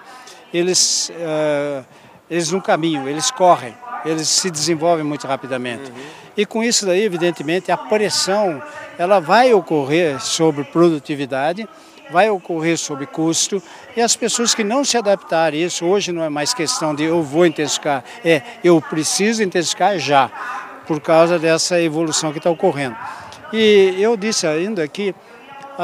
eles, 0.52 1.12
uh, 1.12 1.86
eles 2.28 2.52
não 2.52 2.60
caminham, 2.60 3.08
eles 3.08 3.30
correm, 3.30 3.76
eles 4.04 4.28
se 4.28 4.50
desenvolvem 4.50 5.06
muito 5.06 5.28
rapidamente. 5.28 5.92
Uhum. 5.92 5.98
E 6.36 6.48
com 6.48 6.64
isso 6.64 6.84
daí, 6.88 7.04
evidentemente, 7.04 7.72
a 7.72 7.78
pressão 7.78 8.60
ela 8.98 9.20
vai 9.20 9.54
ocorrer 9.54 10.20
sobre 10.20 10.64
produtividade, 10.64 11.70
vai 12.10 12.28
ocorrer 12.28 12.76
sobre 12.76 13.06
custo, 13.06 13.62
e 13.96 14.02
as 14.02 14.16
pessoas 14.16 14.56
que 14.56 14.64
não 14.64 14.84
se 14.84 14.98
adaptarem 14.98 15.62
a 15.62 15.68
isso, 15.68 15.86
hoje 15.86 16.12
não 16.12 16.24
é 16.24 16.30
mais 16.30 16.56
questão 16.56 16.96
de 16.96 17.04
eu 17.04 17.22
vou 17.22 17.46
intensificar, 17.46 18.04
é 18.26 18.42
eu 18.64 18.82
preciso 18.82 19.44
intensificar 19.44 20.00
já, 20.00 20.28
por 20.88 21.00
causa 21.00 21.38
dessa 21.38 21.80
evolução 21.80 22.32
que 22.32 22.40
está 22.40 22.50
ocorrendo. 22.50 22.98
E 23.54 23.96
eu 24.00 24.18
disse 24.18 24.48
ainda 24.48 24.88
que 24.88 25.14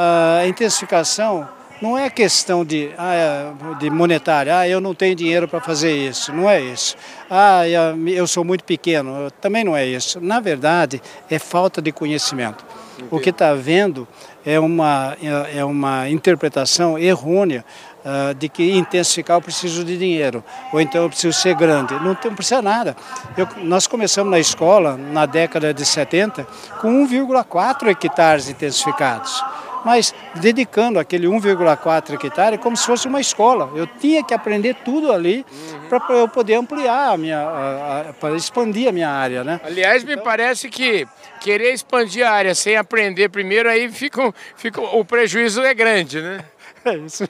a 0.00 0.46
intensificação 0.46 1.48
não 1.82 1.98
é 1.98 2.08
questão 2.08 2.64
de, 2.64 2.90
ah, 2.96 3.52
de 3.78 3.90
monetária, 3.90 4.56
ah, 4.56 4.68
eu 4.68 4.80
não 4.80 4.94
tenho 4.94 5.14
dinheiro 5.14 5.48
para 5.48 5.60
fazer 5.60 5.92
isso, 5.92 6.32
não 6.32 6.48
é 6.48 6.60
isso. 6.60 6.96
Ah, 7.28 7.62
eu 7.68 8.26
sou 8.26 8.44
muito 8.44 8.62
pequeno, 8.64 9.30
também 9.40 9.64
não 9.64 9.76
é 9.76 9.84
isso. 9.86 10.20
Na 10.20 10.38
verdade, 10.38 11.02
é 11.28 11.38
falta 11.38 11.82
de 11.82 11.90
conhecimento. 11.90 12.64
O 13.10 13.20
que 13.20 13.30
está 13.30 13.50
havendo 13.50 14.06
é 14.44 14.58
uma, 14.58 15.16
é, 15.22 15.58
é 15.58 15.64
uma 15.64 16.08
interpretação 16.08 16.98
errônea 16.98 17.64
uh, 18.04 18.34
de 18.34 18.48
que 18.48 18.72
intensificar 18.72 19.36
eu 19.36 19.42
preciso 19.42 19.84
de 19.84 19.96
dinheiro, 19.96 20.42
ou 20.72 20.80
então 20.80 21.04
eu 21.04 21.08
preciso 21.08 21.38
ser 21.38 21.54
grande. 21.54 21.94
Não, 21.94 22.16
não 22.24 22.34
precisa 22.34 22.60
nada. 22.60 22.96
Eu, 23.36 23.46
nós 23.62 23.86
começamos 23.86 24.32
na 24.32 24.40
escola, 24.40 24.96
na 24.96 25.26
década 25.26 25.72
de 25.72 25.86
70, 25.86 26.44
com 26.80 27.06
1,4 27.06 27.88
hectares 27.88 28.48
intensificados 28.48 29.44
mas 29.88 30.14
dedicando 30.34 30.98
aquele 30.98 31.26
1,4 31.26 32.12
hectare 32.12 32.58
como 32.58 32.76
se 32.76 32.84
fosse 32.84 33.08
uma 33.08 33.22
escola. 33.22 33.72
Eu 33.74 33.86
tinha 33.86 34.22
que 34.22 34.34
aprender 34.34 34.74
tudo 34.84 35.10
ali 35.10 35.46
uhum. 35.50 35.88
para 35.88 36.14
eu 36.14 36.28
poder 36.28 36.56
ampliar 36.56 37.14
a 37.14 37.16
minha, 37.16 38.12
para 38.20 38.36
expandir 38.36 38.90
a 38.90 38.92
minha 38.92 39.08
área, 39.08 39.42
né? 39.42 39.58
Aliás, 39.64 40.04
me 40.04 40.18
parece 40.18 40.68
que 40.68 41.08
querer 41.40 41.72
expandir 41.72 42.26
a 42.26 42.30
área 42.30 42.54
sem 42.54 42.76
aprender 42.76 43.30
primeiro 43.30 43.66
aí 43.66 43.90
fica, 43.90 44.30
fica 44.56 44.78
o 44.78 45.02
prejuízo 45.06 45.62
é 45.62 45.72
grande, 45.72 46.20
né? 46.20 46.44
É 46.84 46.94
isso. 46.94 47.28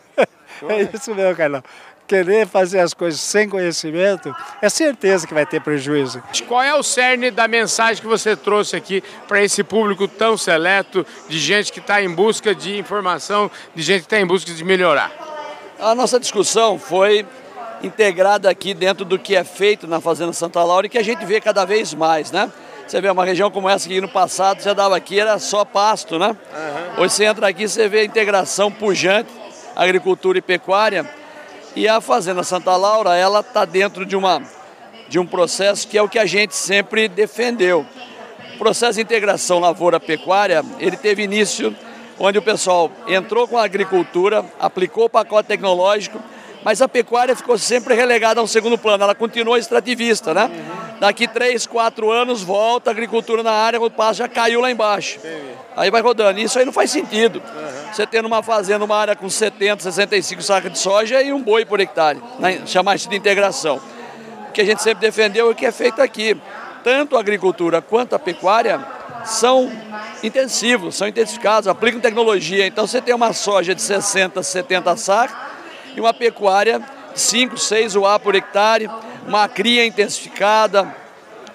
É 0.69 0.83
isso 0.95 1.15
mesmo, 1.15 1.35
Carlão 1.35 1.63
querer 2.09 2.49
fazer 2.49 2.81
as 2.81 2.95
coisas 2.95 3.21
sem 3.21 3.49
conhecimento, 3.49 4.35
é 4.63 4.69
certeza 4.71 5.27
que 5.27 5.35
vai 5.35 5.45
ter 5.45 5.61
prejuízo. 5.61 6.23
Qual 6.49 6.63
é 6.63 6.75
o 6.75 6.83
cerne 6.83 7.31
da 7.31 7.47
mensagem 7.47 8.01
que 8.01 8.09
você 8.09 8.35
trouxe 8.35 8.75
aqui 8.75 9.05
para 9.29 9.43
esse 9.43 9.63
público 9.63 10.09
tão 10.09 10.37
seleto 10.37 11.07
de 11.29 11.39
gente 11.39 11.71
que 11.71 11.81
está 11.81 12.03
em 12.03 12.09
busca 12.09 12.55
de 12.55 12.79
informação, 12.79 13.51
de 13.75 13.83
gente 13.83 14.01
que 14.01 14.07
está 14.07 14.19
em 14.19 14.27
busca 14.27 14.53
de 14.53 14.65
melhorar? 14.65 15.13
A 15.79 15.95
nossa 15.95 16.19
discussão 16.19 16.79
foi 16.79 17.27
integrada 17.83 18.51
aqui 18.51 18.75
dentro 18.75 19.05
do 19.05 19.19
que 19.19 19.37
é 19.37 19.45
feito 19.45 19.87
na 19.87 20.01
Fazenda 20.01 20.33
Santa 20.33 20.65
Laura 20.65 20.87
e 20.87 20.91
que 20.91 20.99
a 20.99 21.05
gente 21.05 21.25
vê 21.25 21.41
cada 21.41 21.65
vez 21.65 21.95
mais, 21.95 22.33
né? 22.33 22.51
Você 22.87 23.03
vê 23.03 23.11
uma 23.11 23.25
região 23.25 23.51
como 23.51 23.69
essa 23.69 23.87
que 23.87 24.01
no 24.01 24.09
passado 24.09 24.63
você 24.63 24.73
dava 24.73 24.97
aqui, 24.97 25.21
era 25.21 25.39
só 25.39 25.63
pasto, 25.63 26.19
né? 26.19 26.29
Uhum. 26.29 27.03
Hoje 27.03 27.15
você 27.15 27.25
entra 27.27 27.47
aqui, 27.47 27.69
você 27.69 27.87
vê 27.87 28.01
a 28.01 28.05
integração 28.05 28.73
pujante, 28.73 29.31
agricultura 29.77 30.39
e 30.39 30.43
pecuária, 30.43 31.09
e 31.79 31.87
a 31.87 32.01
Fazenda 32.01 32.43
Santa 32.43 32.75
Laura, 32.75 33.15
ela 33.15 33.39
está 33.39 33.65
dentro 33.65 34.05
de, 34.05 34.17
uma, 34.17 34.43
de 35.09 35.17
um 35.17 35.25
processo 35.25 35.87
que 35.87 35.97
é 35.97 36.03
o 36.03 36.09
que 36.09 36.19
a 36.19 36.27
gente 36.27 36.57
sempre 36.57 37.07
defendeu. 37.07 37.87
O 38.57 38.59
processo 38.59 38.95
de 38.95 39.03
integração 39.03 39.61
lavoura-pecuária, 39.61 40.65
ele 40.81 40.97
teve 40.97 41.23
início 41.23 41.73
onde 42.19 42.37
o 42.37 42.43
pessoal 42.43 42.91
entrou 43.07 43.47
com 43.47 43.57
a 43.57 43.63
agricultura, 43.63 44.45
aplicou 44.59 45.05
o 45.05 45.09
pacote 45.09 45.47
tecnológico, 45.47 46.19
mas 46.65 46.83
a 46.83 46.89
pecuária 46.89 47.37
ficou 47.37 47.57
sempre 47.57 47.95
relegada 47.95 48.41
a 48.41 48.43
um 48.43 48.49
segundo 48.49 48.77
plano, 48.77 49.05
ela 49.05 49.15
continua 49.15 49.57
extrativista, 49.57 50.35
né? 50.35 50.51
Daqui 50.99 51.29
três, 51.29 51.65
quatro 51.65 52.11
anos 52.11 52.43
volta 52.43 52.91
a 52.91 52.93
agricultura 52.93 53.45
na 53.45 53.53
área, 53.53 53.81
o 53.81 53.89
passo 53.89 54.19
já 54.19 54.27
caiu 54.27 54.61
lá 54.61 54.69
embaixo. 54.69 55.21
Aí 55.77 55.93
vai 55.93 56.03
rodando. 56.03 56.41
Isso 56.41 56.59
aí 56.59 56.65
não 56.65 56.73
faz 56.73 56.91
sentido. 56.91 57.41
Você 57.93 58.07
tendo 58.07 58.27
uma 58.27 58.43
fazenda, 58.43 58.85
uma 58.85 58.97
área 58.97 59.17
com 59.17 59.29
70, 59.29 59.83
65 59.83 60.43
sacas 60.43 60.73
de 60.73 60.79
soja 60.79 61.23
e 61.23 61.33
um 61.33 61.43
boi 61.43 61.65
por 61.65 61.81
hectare, 61.81 62.23
né? 62.39 62.63
chamar 62.67 62.97
isso 62.97 63.09
de 63.09 63.17
integração. 63.17 63.81
O 64.49 64.53
que 64.53 64.61
a 64.61 64.65
gente 64.65 64.83
sempre 64.83 65.01
defendeu 65.01 65.49
é 65.49 65.53
o 65.53 65.55
que 65.55 65.67
é 65.67 65.73
feito 65.73 66.01
aqui. 66.01 66.37
Tanto 66.85 67.17
a 67.17 67.21
agricultura 67.21 67.83
quanto 67.83 68.15
a 68.15 68.19
pecuária 68.19 68.81
são 69.25 69.71
intensivos, 70.23 70.97
são 70.97 71.09
intensificados, 71.09 71.69
aplicam 71.69 72.01
tecnologia. 72.01 72.67
Então 72.67 72.87
você 72.87 73.01
tem 73.01 73.15
uma 73.15 73.33
soja 73.33 73.75
de 73.75 73.83
60, 73.83 74.43
70 74.43 74.97
sacas 74.97 75.37
e 75.97 76.01
uma 76.01 76.15
pecuária 76.15 76.81
de 77.15 77.21
5, 77.21 77.57
6 77.57 77.97
UA 77.97 78.19
por 78.21 78.35
hectare, 78.35 78.89
uma 79.27 79.49
cria 79.49 79.85
intensificada, 79.85 80.95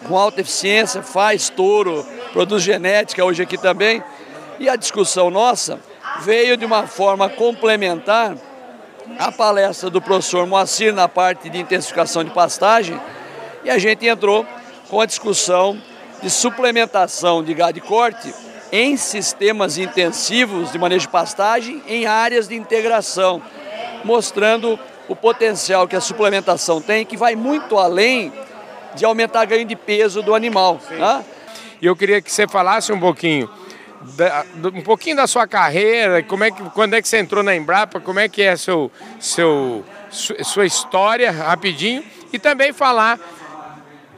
com 0.08 0.18
alta 0.18 0.42
eficiência, 0.42 1.02
faz 1.02 1.50
touro, 1.50 2.06
produz 2.34 2.62
genética 2.62 3.24
hoje 3.24 3.42
aqui 3.42 3.58
também. 3.58 4.04
E 4.60 4.70
a 4.70 4.76
discussão 4.76 5.30
nossa 5.30 5.80
veio 6.22 6.56
de 6.56 6.66
uma 6.66 6.88
forma 6.88 7.30
complementar 7.30 8.36
à 9.20 9.32
palestra 9.32 9.90
do 9.90 10.02
professor 10.02 10.46
Moacir 10.48 10.94
na 10.94 11.08
parte 11.08 11.50
de 11.50 11.60
intensificação 11.60 12.24
de 12.24 12.32
pastagem 12.32 13.00
e 13.64 13.70
a 13.70 13.78
gente 13.78 14.06
entrou 14.06 14.46
com 14.90 15.02
a 15.02 15.06
discussão 15.06 15.80
de 16.22 16.30
suplementação 16.30 17.44
de 17.44 17.54
gado 17.54 17.74
de 17.74 17.82
corte 17.82 18.34
em 18.72 18.98
sistemas 18.98 19.78
intensivos 19.78 20.72
de 20.72 20.80
manejo 20.80 21.06
de 21.06 21.12
pastagem 21.12 21.82
em 21.88 22.06
áreas 22.06 22.48
de 22.48 22.56
integração, 22.56 23.42
mostrando 24.04 24.80
o 25.08 25.16
potencial 25.16 25.88
que 25.88 25.96
a 25.96 26.02
suplementação 26.02 26.82
tem, 26.82 27.06
que 27.06 27.16
vai 27.16 27.36
muito 27.36 27.78
além 27.78 28.34
de 28.96 29.06
aumentar 29.06 29.46
ganho 29.46 29.66
de 29.66 29.76
peso 29.76 30.22
do 30.22 30.34
animal. 30.34 30.80
Né? 30.90 31.24
E 31.82 31.86
eu 31.86 31.96
queria 31.96 32.22
que 32.22 32.32
você 32.32 32.48
falasse 32.48 32.92
um 32.92 33.00
pouquinho, 33.00 33.50
da, 34.16 34.46
um 34.74 34.82
pouquinho 34.82 35.16
da 35.16 35.28
sua 35.28 35.48
carreira, 35.48 36.22
como 36.24 36.44
é 36.44 36.52
que, 36.52 36.62
quando 36.72 36.94
é 36.94 37.02
que 37.02 37.08
você 37.08 37.20
entrou 37.20 37.44
na 37.44 37.56
Embrapa, 37.56 38.00
como 38.00 38.20
é 38.20 38.28
que 38.28 38.42
é 38.42 38.56
seu, 38.56 38.92
seu, 39.20 39.84
sua 40.12 40.66
história, 40.66 41.32
rapidinho, 41.32 42.04
e 42.32 42.40
também 42.40 42.74
falar 42.74 43.20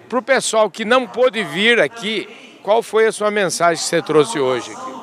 para 0.09 0.19
o 0.19 0.21
pessoal 0.21 0.69
que 0.69 0.85
não 0.85 1.07
pôde 1.07 1.43
vir 1.43 1.79
aqui, 1.79 2.59
qual 2.63 2.81
foi 2.81 3.07
a 3.07 3.11
sua 3.11 3.29
mensagem 3.29 3.81
que 3.83 3.89
você 3.89 4.01
trouxe 4.01 4.39
hoje 4.39 4.71
aqui? 4.71 4.95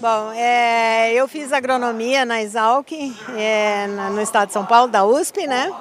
Bom, 0.00 0.32
é, 0.32 1.12
eu 1.14 1.28
fiz 1.28 1.52
agronomia 1.52 2.24
na 2.24 2.42
Exalc, 2.42 2.90
é, 3.36 3.86
no 3.86 4.20
estado 4.20 4.48
de 4.48 4.52
São 4.52 4.66
Paulo, 4.66 4.90
da 4.90 5.04
USP, 5.04 5.46
né? 5.46 5.72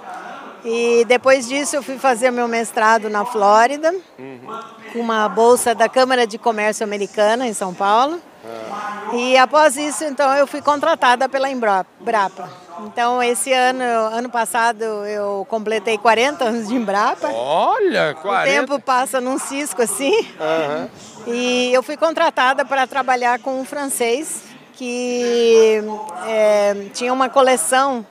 E 0.64 1.04
depois 1.06 1.48
disso 1.48 1.76
eu 1.76 1.82
fui 1.82 1.98
fazer 1.98 2.30
meu 2.30 2.48
mestrado 2.48 3.10
na 3.10 3.26
Flórida, 3.26 3.92
uhum. 4.20 4.60
Com 4.92 5.00
uma 5.00 5.28
bolsa 5.30 5.74
da 5.74 5.88
Câmara 5.88 6.28
de 6.28 6.38
Comércio 6.38 6.84
Americana 6.84 7.48
em 7.48 7.54
São 7.54 7.74
Paulo. 7.74 8.20
Ah. 8.44 9.16
E 9.16 9.38
após 9.38 9.78
isso, 9.78 10.04
então, 10.04 10.34
eu 10.36 10.48
fui 10.48 10.62
contratada 10.62 11.28
pela 11.30 11.50
Embrapa. 11.50 12.50
Então, 12.86 13.22
esse 13.22 13.54
ano, 13.54 13.84
ano 13.84 14.30
passado, 14.30 14.84
eu 14.84 15.46
completei 15.50 15.98
40 15.98 16.44
anos 16.44 16.68
de 16.68 16.76
Embrapa. 16.76 17.30
Olha, 17.32 18.16
40! 18.16 18.50
O 18.50 18.54
tempo 18.54 18.80
passa 18.80 19.22
num 19.22 19.38
cisco 19.38 19.82
assim. 19.82 20.26
Uhum. 20.40 20.90
E 21.28 21.72
eu 21.74 21.84
fui 21.84 21.96
contratada 21.96 22.66
para 22.66 22.88
trabalhar 22.88 23.40
com 23.40 23.60
um 23.60 23.66
francês 23.66 24.44
que 24.74 25.84
é, 26.28 26.88
tinha 26.94 27.14
uma 27.14 27.30
coleção 27.30 28.06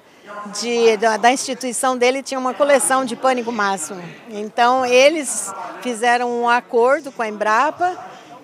de, 0.47 0.97
da, 0.97 1.17
da, 1.17 1.33
instituição 1.33 1.97
dele 1.97 2.23
tinha 2.23 2.39
uma 2.39 2.55
coleção 2.55 3.05
de 3.05 3.17
pânico 3.17 3.53
máximo. 3.53 4.03
Então 4.31 4.85
eles 4.85 5.53
fizeram 5.83 6.31
um 6.43 6.49
acordo 6.49 7.13
com 7.13 7.23
a 7.23 7.29
Embrapa 7.29 7.97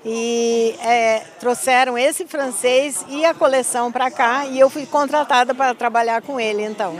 e 0.05 0.77
é, 0.81 1.23
trouxeram 1.41 1.99
esse 1.99 2.27
francês 2.27 3.05
e 3.09 3.25
a 3.25 3.35
coleção 3.35 3.91
para 3.91 4.11
cá 4.11 4.47
e 4.47 4.59
eu 4.59 4.71
fui 4.71 4.87
contratada 4.87 5.55
para 5.55 5.75
trabalhar 5.75 6.23
com 6.23 6.39
ele 6.39 6.63
então. 6.63 6.95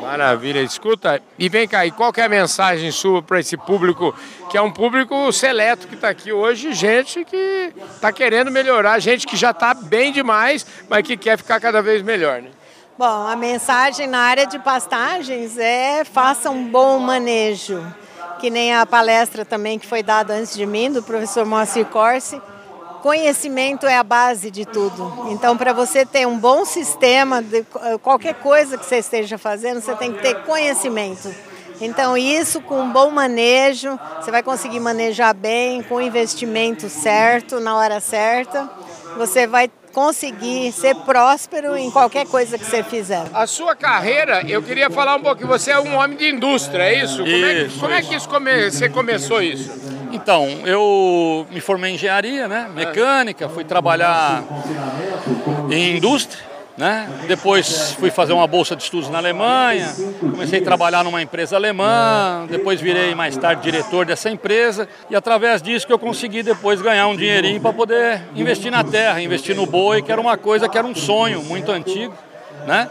Maravilha, 0.00 0.60
escuta, 0.60 1.22
e 1.38 1.48
vem 1.48 1.66
cá, 1.68 1.86
e 1.86 1.92
qual 1.92 2.12
é 2.16 2.22
a 2.22 2.28
mensagem 2.28 2.90
sua 2.90 3.22
para 3.22 3.38
esse 3.38 3.56
público, 3.56 4.12
que 4.50 4.58
é 4.58 4.60
um 4.60 4.70
público 4.70 5.32
seleto 5.32 5.86
que 5.86 5.94
está 5.94 6.08
aqui 6.08 6.32
hoje, 6.32 6.72
gente 6.72 7.24
que 7.24 7.72
está 7.94 8.10
querendo 8.12 8.50
melhorar, 8.50 8.98
gente 8.98 9.28
que 9.28 9.36
já 9.36 9.52
está 9.52 9.72
bem 9.72 10.10
demais, 10.10 10.66
mas 10.88 11.06
que 11.06 11.16
quer 11.16 11.38
ficar 11.38 11.60
cada 11.60 11.80
vez 11.80 12.02
melhor, 12.02 12.42
né? 12.42 12.50
Bom, 12.98 13.26
a 13.26 13.34
mensagem 13.34 14.06
na 14.06 14.18
área 14.18 14.46
de 14.46 14.58
pastagens 14.58 15.56
é 15.56 16.04
faça 16.04 16.50
um 16.50 16.68
bom 16.68 16.98
manejo, 16.98 17.82
que 18.38 18.50
nem 18.50 18.74
a 18.74 18.84
palestra 18.84 19.46
também 19.46 19.78
que 19.78 19.86
foi 19.86 20.02
dada 20.02 20.34
antes 20.34 20.54
de 20.54 20.66
mim, 20.66 20.92
do 20.92 21.02
professor 21.02 21.46
Moacir 21.46 21.86
Corsi, 21.86 22.40
conhecimento 23.00 23.86
é 23.86 23.96
a 23.96 24.04
base 24.04 24.50
de 24.50 24.66
tudo. 24.66 25.26
Então, 25.30 25.56
para 25.56 25.72
você 25.72 26.04
ter 26.04 26.26
um 26.26 26.38
bom 26.38 26.66
sistema, 26.66 27.40
de 27.40 27.64
qualquer 28.02 28.34
coisa 28.34 28.76
que 28.76 28.84
você 28.84 28.98
esteja 28.98 29.38
fazendo, 29.38 29.80
você 29.80 29.94
tem 29.94 30.12
que 30.12 30.20
ter 30.20 30.42
conhecimento. 30.42 31.34
Então, 31.80 32.14
isso 32.14 32.60
com 32.60 32.78
um 32.78 32.92
bom 32.92 33.10
manejo, 33.10 33.98
você 34.20 34.30
vai 34.30 34.42
conseguir 34.42 34.80
manejar 34.80 35.34
bem, 35.34 35.82
com 35.82 35.94
o 35.94 36.00
investimento 36.02 36.90
certo, 36.90 37.58
na 37.58 37.74
hora 37.74 38.00
certa, 38.00 38.70
você 39.16 39.46
vai 39.46 39.70
conseguir 39.92 40.72
ser 40.72 40.94
próspero 40.96 41.76
em 41.76 41.90
qualquer 41.90 42.26
coisa 42.26 42.58
que 42.58 42.64
você 42.64 42.82
fizer. 42.82 43.24
A 43.32 43.46
sua 43.46 43.76
carreira, 43.76 44.42
eu 44.48 44.62
queria 44.62 44.90
falar 44.90 45.16
um 45.16 45.22
pouquinho, 45.22 45.48
você 45.48 45.70
é 45.70 45.78
um 45.78 45.94
homem 45.96 46.16
de 46.16 46.28
indústria, 46.28 46.82
é 46.82 47.04
isso? 47.04 47.22
isso 47.26 47.32
como 47.32 47.44
é 47.44 47.54
que, 47.64 47.78
como 47.78 47.92
é 47.92 48.02
que 48.02 48.14
isso 48.14 48.28
come, 48.28 48.70
você 48.70 48.88
começou 48.88 49.42
isso? 49.42 49.70
Então, 50.12 50.46
eu 50.64 51.46
me 51.50 51.60
formei 51.60 51.92
em 51.92 51.94
engenharia, 51.94 52.46
né? 52.48 52.70
Mecânica, 52.74 53.48
fui 53.48 53.64
trabalhar 53.64 54.42
em 55.70 55.96
indústria 55.96 56.51
né? 56.76 57.08
Depois 57.26 57.92
fui 57.92 58.10
fazer 58.10 58.32
uma 58.32 58.46
bolsa 58.46 58.74
de 58.74 58.82
estudos 58.82 59.10
na 59.10 59.18
Alemanha, 59.18 59.94
comecei 60.20 60.60
a 60.60 60.62
trabalhar 60.62 61.04
numa 61.04 61.20
empresa 61.20 61.56
alemã, 61.56 62.46
depois 62.48 62.80
virei 62.80 63.14
mais 63.14 63.36
tarde 63.36 63.62
diretor 63.62 64.06
dessa 64.06 64.30
empresa 64.30 64.88
e 65.10 65.16
através 65.16 65.60
disso 65.60 65.86
que 65.86 65.92
eu 65.92 65.98
consegui 65.98 66.42
depois 66.42 66.80
ganhar 66.80 67.06
um 67.08 67.16
dinheirinho 67.16 67.60
para 67.60 67.72
poder 67.72 68.22
investir 68.34 68.70
na 68.70 68.82
terra, 68.82 69.20
investir 69.20 69.54
no 69.54 69.66
boi, 69.66 70.02
que 70.02 70.10
era 70.10 70.20
uma 70.20 70.36
coisa 70.36 70.68
que 70.68 70.78
era 70.78 70.86
um 70.86 70.94
sonho 70.94 71.42
muito 71.42 71.70
antigo. 71.70 72.14
Né? 72.66 72.88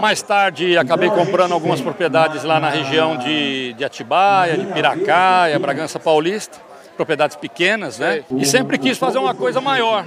Mais 0.00 0.20
tarde 0.22 0.76
acabei 0.76 1.08
comprando 1.08 1.52
algumas 1.52 1.80
propriedades 1.80 2.42
lá 2.42 2.58
na 2.58 2.68
região 2.68 3.16
de, 3.16 3.72
de 3.74 3.84
Atibaia, 3.84 4.56
de 4.56 4.66
Piracaia, 4.66 5.58
Bragança 5.58 6.00
Paulista. 6.00 6.58
Propriedades 6.98 7.36
pequenas, 7.36 7.96
né? 7.98 8.24
E 8.36 8.44
sempre 8.44 8.76
quis 8.76 8.98
fazer 8.98 9.18
uma 9.18 9.32
coisa 9.32 9.60
maior. 9.60 10.04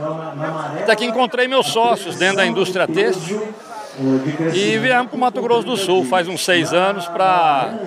Até 0.81 0.93
que 0.97 1.05
encontrei 1.05 1.47
meus 1.47 1.67
sócios 1.67 2.17
dentro 2.17 2.37
da 2.37 2.45
indústria 2.45 2.85
têxtil 2.85 3.41
e 4.53 4.77
viemos 4.77 5.07
para 5.07 5.15
o 5.15 5.19
Mato 5.19 5.41
Grosso 5.41 5.65
do 5.65 5.77
Sul 5.77 6.05
faz 6.05 6.27
uns 6.27 6.43
seis 6.43 6.73
anos 6.73 7.07
para 7.07 7.79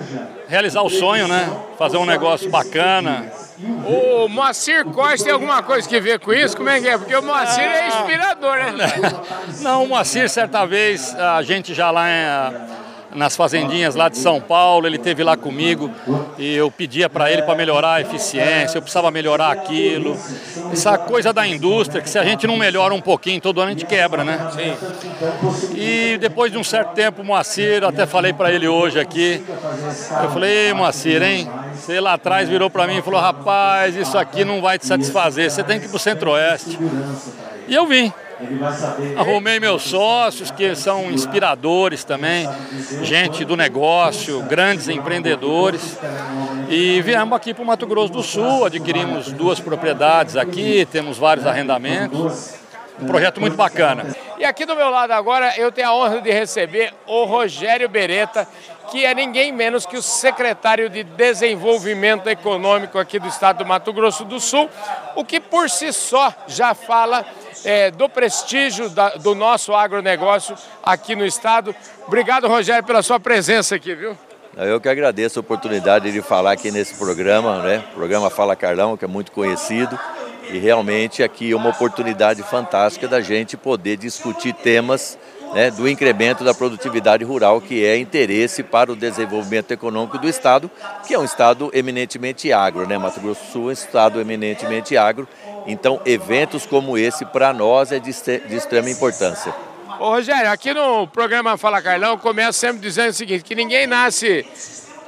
realizar 0.47 0.81
o 0.81 0.89
sonho, 0.89 1.27
né? 1.27 1.47
Fazer 1.77 1.97
um 1.97 2.05
negócio 2.05 2.49
bacana. 2.49 3.31
O 3.87 4.27
Moacir 4.27 4.83
Costa 4.85 5.25
tem 5.25 5.33
alguma 5.33 5.61
coisa 5.61 5.87
que 5.87 5.99
ver 5.99 6.19
com 6.19 6.33
isso? 6.33 6.57
Como 6.57 6.67
é 6.67 6.81
que 6.81 6.87
é? 6.87 6.97
Porque 6.97 7.15
o 7.15 7.21
Moacir 7.21 7.63
é 7.63 7.87
inspirador, 7.87 8.57
né? 8.73 8.87
Não, 9.61 9.83
o 9.83 9.87
Moacir, 9.87 10.27
certa 10.29 10.65
vez, 10.65 11.13
a 11.15 11.41
gente 11.43 11.73
já 11.73 11.91
lá 11.91 12.07
em 12.09 12.84
nas 13.15 13.35
fazendinhas 13.35 13.95
lá 13.95 14.09
de 14.09 14.17
São 14.17 14.39
Paulo, 14.39 14.85
ele 14.85 14.97
teve 14.97 15.23
lá 15.23 15.35
comigo 15.37 15.89
e 16.37 16.55
eu 16.55 16.69
pedia 16.69 17.09
para 17.09 17.31
ele 17.31 17.41
para 17.41 17.55
melhorar 17.55 17.95
a 17.95 18.01
eficiência, 18.01 18.77
eu 18.77 18.81
precisava 18.81 19.09
melhorar 19.09 19.51
aquilo. 19.51 20.17
Essa 20.71 20.97
coisa 20.97 21.31
da 21.31 21.47
indústria, 21.47 22.01
que 22.01 22.09
se 22.09 22.19
a 22.19 22.23
gente 22.23 22.45
não 22.45 22.57
melhora 22.57 22.93
um 22.93 23.01
pouquinho, 23.01 23.39
todo 23.41 23.61
ano 23.61 23.69
a 23.69 23.71
gente 23.71 23.85
quebra, 23.85 24.23
né? 24.23 24.49
Sim. 24.53 25.75
E 25.75 26.17
depois 26.17 26.51
de 26.51 26.57
um 26.57 26.63
certo 26.63 26.93
tempo, 26.93 27.21
o 27.21 27.25
Moacir, 27.25 27.81
eu 27.81 27.89
até 27.89 28.05
falei 28.05 28.33
para 28.33 28.51
ele 28.51 28.67
hoje 28.67 28.99
aqui, 28.99 29.43
eu 30.23 30.29
falei, 30.31 30.73
Moacir, 30.73 31.21
hein? 31.21 31.49
Você 31.73 31.99
lá 31.99 32.13
atrás 32.13 32.49
virou 32.49 32.69
para 32.69 32.87
mim 32.87 32.97
e 32.97 33.01
falou, 33.01 33.19
rapaz, 33.19 33.95
isso 33.95 34.17
aqui 34.17 34.43
não 34.43 34.61
vai 34.61 34.77
te 34.77 34.85
satisfazer, 34.85 35.49
você 35.49 35.63
tem 35.63 35.79
que 35.79 35.85
ir 35.85 35.89
para 35.89 35.97
o 35.97 35.99
Centro-Oeste. 35.99 36.77
E 37.67 37.73
eu 37.73 37.85
vim. 37.87 38.11
Arrumei 39.17 39.59
meus 39.59 39.83
sócios, 39.83 40.51
que 40.51 40.75
são 40.75 41.09
inspiradores 41.11 42.03
também, 42.03 42.47
gente 43.03 43.45
do 43.45 43.55
negócio, 43.55 44.41
grandes 44.43 44.89
empreendedores. 44.89 45.97
E 46.69 47.01
viemos 47.01 47.35
aqui 47.35 47.53
para 47.53 47.63
o 47.63 47.65
Mato 47.65 47.87
Grosso 47.87 48.11
do 48.11 48.23
Sul, 48.23 48.65
adquirimos 48.65 49.31
duas 49.31 49.59
propriedades 49.59 50.35
aqui, 50.35 50.87
temos 50.91 51.17
vários 51.17 51.45
arrendamentos. 51.45 52.64
Um 52.99 53.07
projeto 53.07 53.41
muito 53.41 53.57
bacana. 53.57 54.05
E 54.37 54.45
aqui 54.45 54.65
do 54.65 54.75
meu 54.75 54.89
lado 54.89 55.11
agora 55.11 55.53
eu 55.57 55.71
tenho 55.71 55.89
a 55.89 55.95
honra 55.95 56.21
de 56.21 56.31
receber 56.31 56.93
o 57.05 57.25
Rogério 57.25 57.89
Beretta, 57.89 58.47
que 58.89 59.05
é 59.05 59.13
ninguém 59.13 59.51
menos 59.51 59.85
que 59.85 59.97
o 59.97 60.01
secretário 60.01 60.89
de 60.89 61.03
Desenvolvimento 61.03 62.27
Econômico 62.27 62.97
aqui 62.97 63.19
do 63.19 63.27
estado 63.27 63.59
do 63.59 63.65
Mato 63.65 63.91
Grosso 63.91 64.23
do 64.23 64.39
Sul, 64.39 64.69
o 65.15 65.25
que 65.25 65.39
por 65.39 65.69
si 65.69 65.91
só 65.91 66.33
já 66.47 66.73
fala 66.73 67.25
é, 67.63 67.91
do 67.91 68.07
prestígio 68.07 68.89
da, 68.89 69.09
do 69.15 69.33
nosso 69.33 69.73
agronegócio 69.73 70.55
aqui 70.83 71.15
no 71.15 71.25
estado. 71.25 71.75
Obrigado, 72.07 72.47
Rogério, 72.47 72.83
pela 72.83 73.01
sua 73.01 73.19
presença 73.19 73.75
aqui, 73.75 73.95
viu? 73.95 74.17
Eu 74.57 74.79
que 74.79 74.87
agradeço 74.87 75.37
a 75.37 75.41
oportunidade 75.41 76.09
de 76.11 76.21
falar 76.21 76.53
aqui 76.53 76.71
nesse 76.71 76.95
programa, 76.95 77.61
né? 77.61 77.83
O 77.91 77.95
programa 77.95 78.29
Fala 78.29 78.55
Carlão, 78.55 78.95
que 78.95 79.03
é 79.03 79.07
muito 79.07 79.33
conhecido. 79.33 79.99
E 80.49 80.57
realmente 80.57 81.23
aqui 81.23 81.51
é 81.51 81.55
uma 81.55 81.69
oportunidade 81.69 82.41
fantástica 82.43 83.07
da 83.07 83.21
gente 83.21 83.57
poder 83.57 83.97
discutir 83.97 84.53
temas 84.53 85.17
né, 85.53 85.71
do 85.71 85.87
incremento 85.87 86.43
da 86.43 86.53
produtividade 86.53 87.23
rural, 87.23 87.61
que 87.61 87.85
é 87.85 87.97
interesse 87.97 88.63
para 88.63 88.91
o 88.91 88.95
desenvolvimento 88.95 89.71
econômico 89.71 90.17
do 90.17 90.27
Estado, 90.27 90.69
que 91.07 91.13
é 91.13 91.19
um 91.19 91.23
Estado 91.23 91.69
eminentemente 91.73 92.51
agro. 92.51 92.87
Né? 92.87 92.97
Mato 92.97 93.19
Grosso 93.19 93.43
do 93.43 93.51
Sul 93.51 93.63
é 93.63 93.65
um 93.67 93.71
Estado 93.71 94.19
eminentemente 94.19 94.97
agro 94.97 95.27
então, 95.67 95.99
eventos 96.05 96.65
como 96.65 96.97
esse, 96.97 97.25
para 97.25 97.51
nós, 97.51 97.91
é 97.91 97.99
de, 97.99 98.09
extrema 98.09 98.89
importância. 98.89 99.53
Ô, 99.99 100.09
Rogério, 100.09 100.51
aqui 100.51 100.73
no 100.73 101.07
programa 101.07 101.57
Fala 101.57 101.81
Carlão, 101.81 102.17
começa 102.17 102.53
sempre 102.53 102.79
dizendo 102.79 103.09
o 103.09 103.13
seguinte, 103.13 103.43
que 103.43 103.55
ninguém 103.55 103.87
nasce 103.87 104.45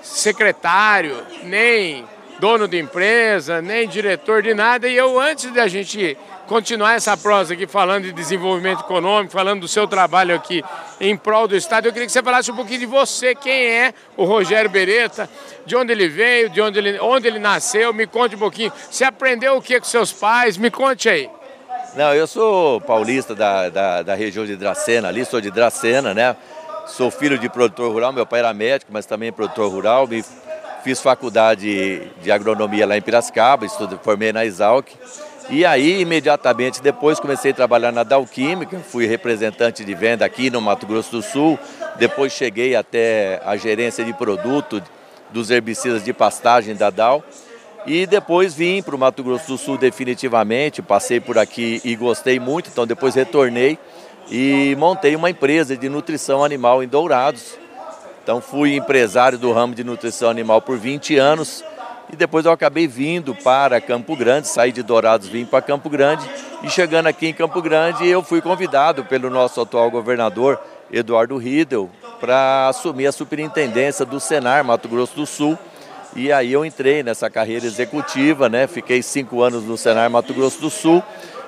secretário, 0.02 1.24
nem 1.44 2.06
dono 2.40 2.68
de 2.68 2.80
empresa, 2.80 3.62
nem 3.62 3.88
diretor 3.88 4.42
de 4.42 4.54
nada, 4.54 4.88
e 4.88 4.96
eu, 4.96 5.20
antes 5.20 5.52
da 5.54 5.68
gente 5.68 6.18
continuar 6.48 6.94
essa 6.94 7.18
prosa 7.18 7.54
aqui 7.54 7.68
falando 7.68 8.06
de 8.06 8.14
desenvolvimento 8.14 8.82
econômico, 8.82 9.34
falando 9.34 9.62
do 9.62 9.68
seu 9.68 9.88
trabalho 9.88 10.34
aqui 10.34 10.64
em 11.00 11.18
prol 11.18 11.48
do 11.48 11.56
Estado, 11.56 11.88
eu 11.88 11.92
queria 11.92 12.06
que 12.06 12.12
você 12.12 12.24
falasse 12.24 12.52
um 12.52 12.56
pouquinho 12.56 12.80
de 12.80 12.86
você, 12.86 13.36
quem 13.36 13.68
é 13.68 13.94
o 14.16 14.24
Rogério 14.24 14.70
Beretta, 14.70 15.30
de 15.66 15.76
onde 15.76 15.92
ele 15.92 16.08
veio, 16.08 16.50
de 16.50 16.62
onde 16.62 16.80
ele, 16.80 17.00
onde 17.00 17.28
ele 17.28 17.40
nasceu, 17.40 17.94
me 17.94 18.08
conte 18.08 18.36
um 18.36 18.40
pouquinho. 18.40 18.72
Você 18.90 19.04
aprendeu 19.04 19.58
o 19.58 19.62
que 19.62 19.80
com 19.80 19.86
seus 19.86 20.14
pais? 20.14 20.58
Me 20.58 20.72
conte 20.72 21.10
aí. 21.10 21.30
Não, 21.96 22.14
eu 22.14 22.28
sou 22.28 22.80
paulista 22.82 23.34
da, 23.34 23.70
da, 23.70 24.04
da 24.04 24.16
região 24.16 24.46
de 24.46 24.56
Dracena 24.56 25.08
ali, 25.08 25.26
sou 25.26 25.42
de 25.42 25.50
Dracena, 25.50 26.14
né? 26.14 26.36
Sou 26.86 27.12
filho 27.12 27.38
de 27.38 27.50
produtor 27.50 27.92
rural, 27.92 28.14
meu 28.14 28.26
pai 28.26 28.40
era 28.40 28.54
médico, 28.54 28.92
mas 28.94 29.06
também 29.06 29.32
produtor 29.32 29.70
rural. 29.70 30.08
Me, 30.08 30.24
fiz 30.88 31.02
faculdade 31.02 32.02
de 32.24 32.32
agronomia 32.32 32.88
lá 32.88 32.96
em 32.96 33.02
Piracicaba, 33.02 33.66
estudei, 33.66 34.00
formei 34.02 34.32
na 34.32 34.46
Exalc. 34.46 34.88
E 35.50 35.66
aí, 35.66 36.00
imediatamente 36.00 36.82
depois, 36.82 37.20
comecei 37.20 37.52
a 37.52 37.54
trabalhar 37.54 37.92
na 37.92 38.04
Dalquímica, 38.04 38.80
fui 38.80 39.06
representante 39.06 39.84
de 39.84 39.94
venda 39.94 40.24
aqui 40.24 40.50
no 40.50 40.62
Mato 40.62 40.88
Grosso 40.88 41.12
do 41.12 41.22
Sul. 41.22 41.60
Depois 41.98 42.32
cheguei 42.32 42.74
até 42.74 43.42
a 43.46 43.58
gerência 43.58 44.06
de 44.06 44.14
produto 44.14 44.82
dos 45.30 45.52
herbicidas 45.52 46.06
de 46.06 46.14
pastagem 46.14 46.74
da 46.74 46.90
Dal. 46.90 47.22
E 47.86 48.06
depois 48.06 48.54
vim 48.54 48.82
para 48.82 48.96
o 48.96 48.98
Mato 48.98 49.22
Grosso 49.26 49.48
do 49.48 49.58
Sul 49.58 49.78
definitivamente, 49.78 50.82
passei 50.82 51.20
por 51.20 51.38
aqui 51.38 51.82
e 51.84 51.98
gostei 51.98 52.40
muito, 52.40 52.70
então 52.70 52.88
depois 52.88 53.14
retornei 53.14 53.78
e 54.32 54.74
montei 54.80 55.18
uma 55.18 55.30
empresa 55.30 55.76
de 55.76 55.90
nutrição 55.90 56.46
animal 56.46 56.82
em 56.82 56.88
Dourados. 56.88 57.67
Então 58.28 58.42
fui 58.42 58.76
empresário 58.76 59.38
do 59.38 59.54
ramo 59.54 59.74
de 59.74 59.86
nutrição 59.86 60.30
animal 60.30 60.62
por 60.62 60.78
20 60.78 61.16
anos 61.18 61.64
e 62.12 62.16
depois 62.18 62.46
eu 62.46 62.52
acabei 62.52 62.86
vindo 62.86 63.34
para 63.34 63.80
Campo 63.80 64.18
Grande, 64.18 64.50
saí 64.50 64.74
de 64.74 64.84
Dourados, 64.84 65.30
vim 65.30 65.46
para 65.46 65.62
Campo 65.62 65.90
Grande 65.90 66.30
e 66.62 66.70
chegando 66.70 67.08
aqui 67.08 67.28
em 67.28 67.34
Campo 67.34 67.62
Grande 67.62 68.06
eu 68.06 68.22
fui 68.22 68.42
convidado 68.42 69.06
pelo 69.06 69.30
nosso 69.30 69.62
atual 69.62 69.90
governador 69.90 70.60
Eduardo 70.92 71.38
Riedel 71.38 71.90
para 72.20 72.68
assumir 72.68 73.08
a 73.08 73.14
superintendência 73.14 74.06
do 74.06 74.20
Senar 74.20 74.62
Mato 74.62 74.90
Grosso 74.90 75.16
do 75.16 75.26
Sul 75.26 75.58
e 76.14 76.30
aí 76.30 76.52
eu 76.52 76.66
entrei 76.66 77.04
nessa 77.04 77.30
carreira 77.30 77.66
executiva, 77.66 78.50
né? 78.50 78.68
Fiquei 78.68 79.02
cinco 79.02 79.42
anos 79.42 79.64
no 79.64 79.78
Senar 79.78 80.10
Mato 80.10 80.34
Grosso 80.34 80.60
do 80.60 80.70
Sul 80.70 81.02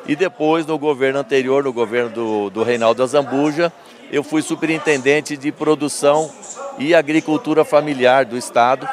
e 0.08 0.16
depois 0.16 0.66
no 0.66 0.80
governo 0.80 1.20
anterior, 1.20 1.62
no 1.62 1.74
governo 1.74 2.10
do, 2.10 2.50
do 2.50 2.64
Reinaldo 2.64 3.04
Azambuja, 3.04 3.70
eu 4.12 4.24
fui 4.24 4.42
superintendente 4.42 5.38
de 5.38 5.52
produção 5.52 6.32
e 6.78 6.96
agricultura 6.96 7.64
familiar 7.64 8.26
do 8.26 8.38
estado 8.38 8.88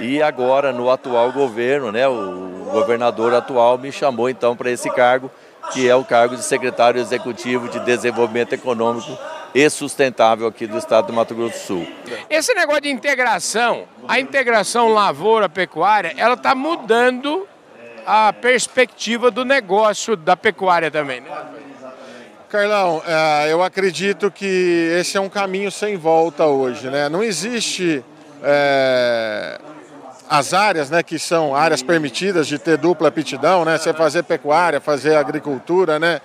e 0.00 0.22
agora, 0.22 0.72
no 0.72 0.90
atual 0.90 1.32
governo, 1.32 1.92
né, 1.92 2.06
o 2.08 2.68
governador 2.72 3.32
atual 3.32 3.78
me 3.78 3.92
chamou 3.92 4.28
então 4.28 4.56
para 4.56 4.70
esse 4.70 4.90
cargo, 4.90 5.30
que 5.72 5.88
é 5.88 5.94
o 5.94 6.04
cargo 6.04 6.36
de 6.36 6.42
secretário 6.42 7.00
executivo 7.00 7.68
de 7.68 7.78
Desenvolvimento 7.80 8.52
Econômico 8.52 9.16
e 9.54 9.70
Sustentável 9.70 10.48
aqui 10.48 10.66
do 10.66 10.76
estado 10.76 11.06
do 11.06 11.12
Mato 11.12 11.34
Grosso 11.34 11.58
do 11.58 11.66
Sul. 11.66 11.88
Esse 12.28 12.52
negócio 12.54 12.82
de 12.82 12.90
integração, 12.90 13.84
a 14.08 14.18
integração 14.18 14.88
lavoura-pecuária, 14.88 16.12
ela 16.16 16.34
está 16.34 16.54
mudando 16.54 17.46
a 18.04 18.32
perspectiva 18.32 19.30
do 19.30 19.44
negócio 19.44 20.16
da 20.16 20.36
pecuária 20.36 20.90
também, 20.90 21.20
né? 21.20 21.30
Carlão, 22.54 23.02
é, 23.04 23.52
eu 23.52 23.64
acredito 23.64 24.30
que 24.30 24.96
esse 24.96 25.16
é 25.16 25.20
um 25.20 25.28
caminho 25.28 25.72
sem 25.72 25.96
volta 25.96 26.46
hoje, 26.46 26.88
né? 26.88 27.08
Não 27.08 27.20
existe 27.20 28.04
é, 28.44 29.58
as 30.30 30.54
áreas, 30.54 30.88
né, 30.88 31.02
que 31.02 31.18
são 31.18 31.52
áreas 31.52 31.82
permitidas 31.82 32.46
de 32.46 32.56
ter 32.56 32.78
dupla 32.78 33.08
aptidão, 33.08 33.64
né, 33.64 33.76
você 33.76 33.92
fazer 33.92 34.22
pecuária, 34.22 34.80
fazer 34.80 35.16
agricultura, 35.16 35.98
né, 35.98 36.20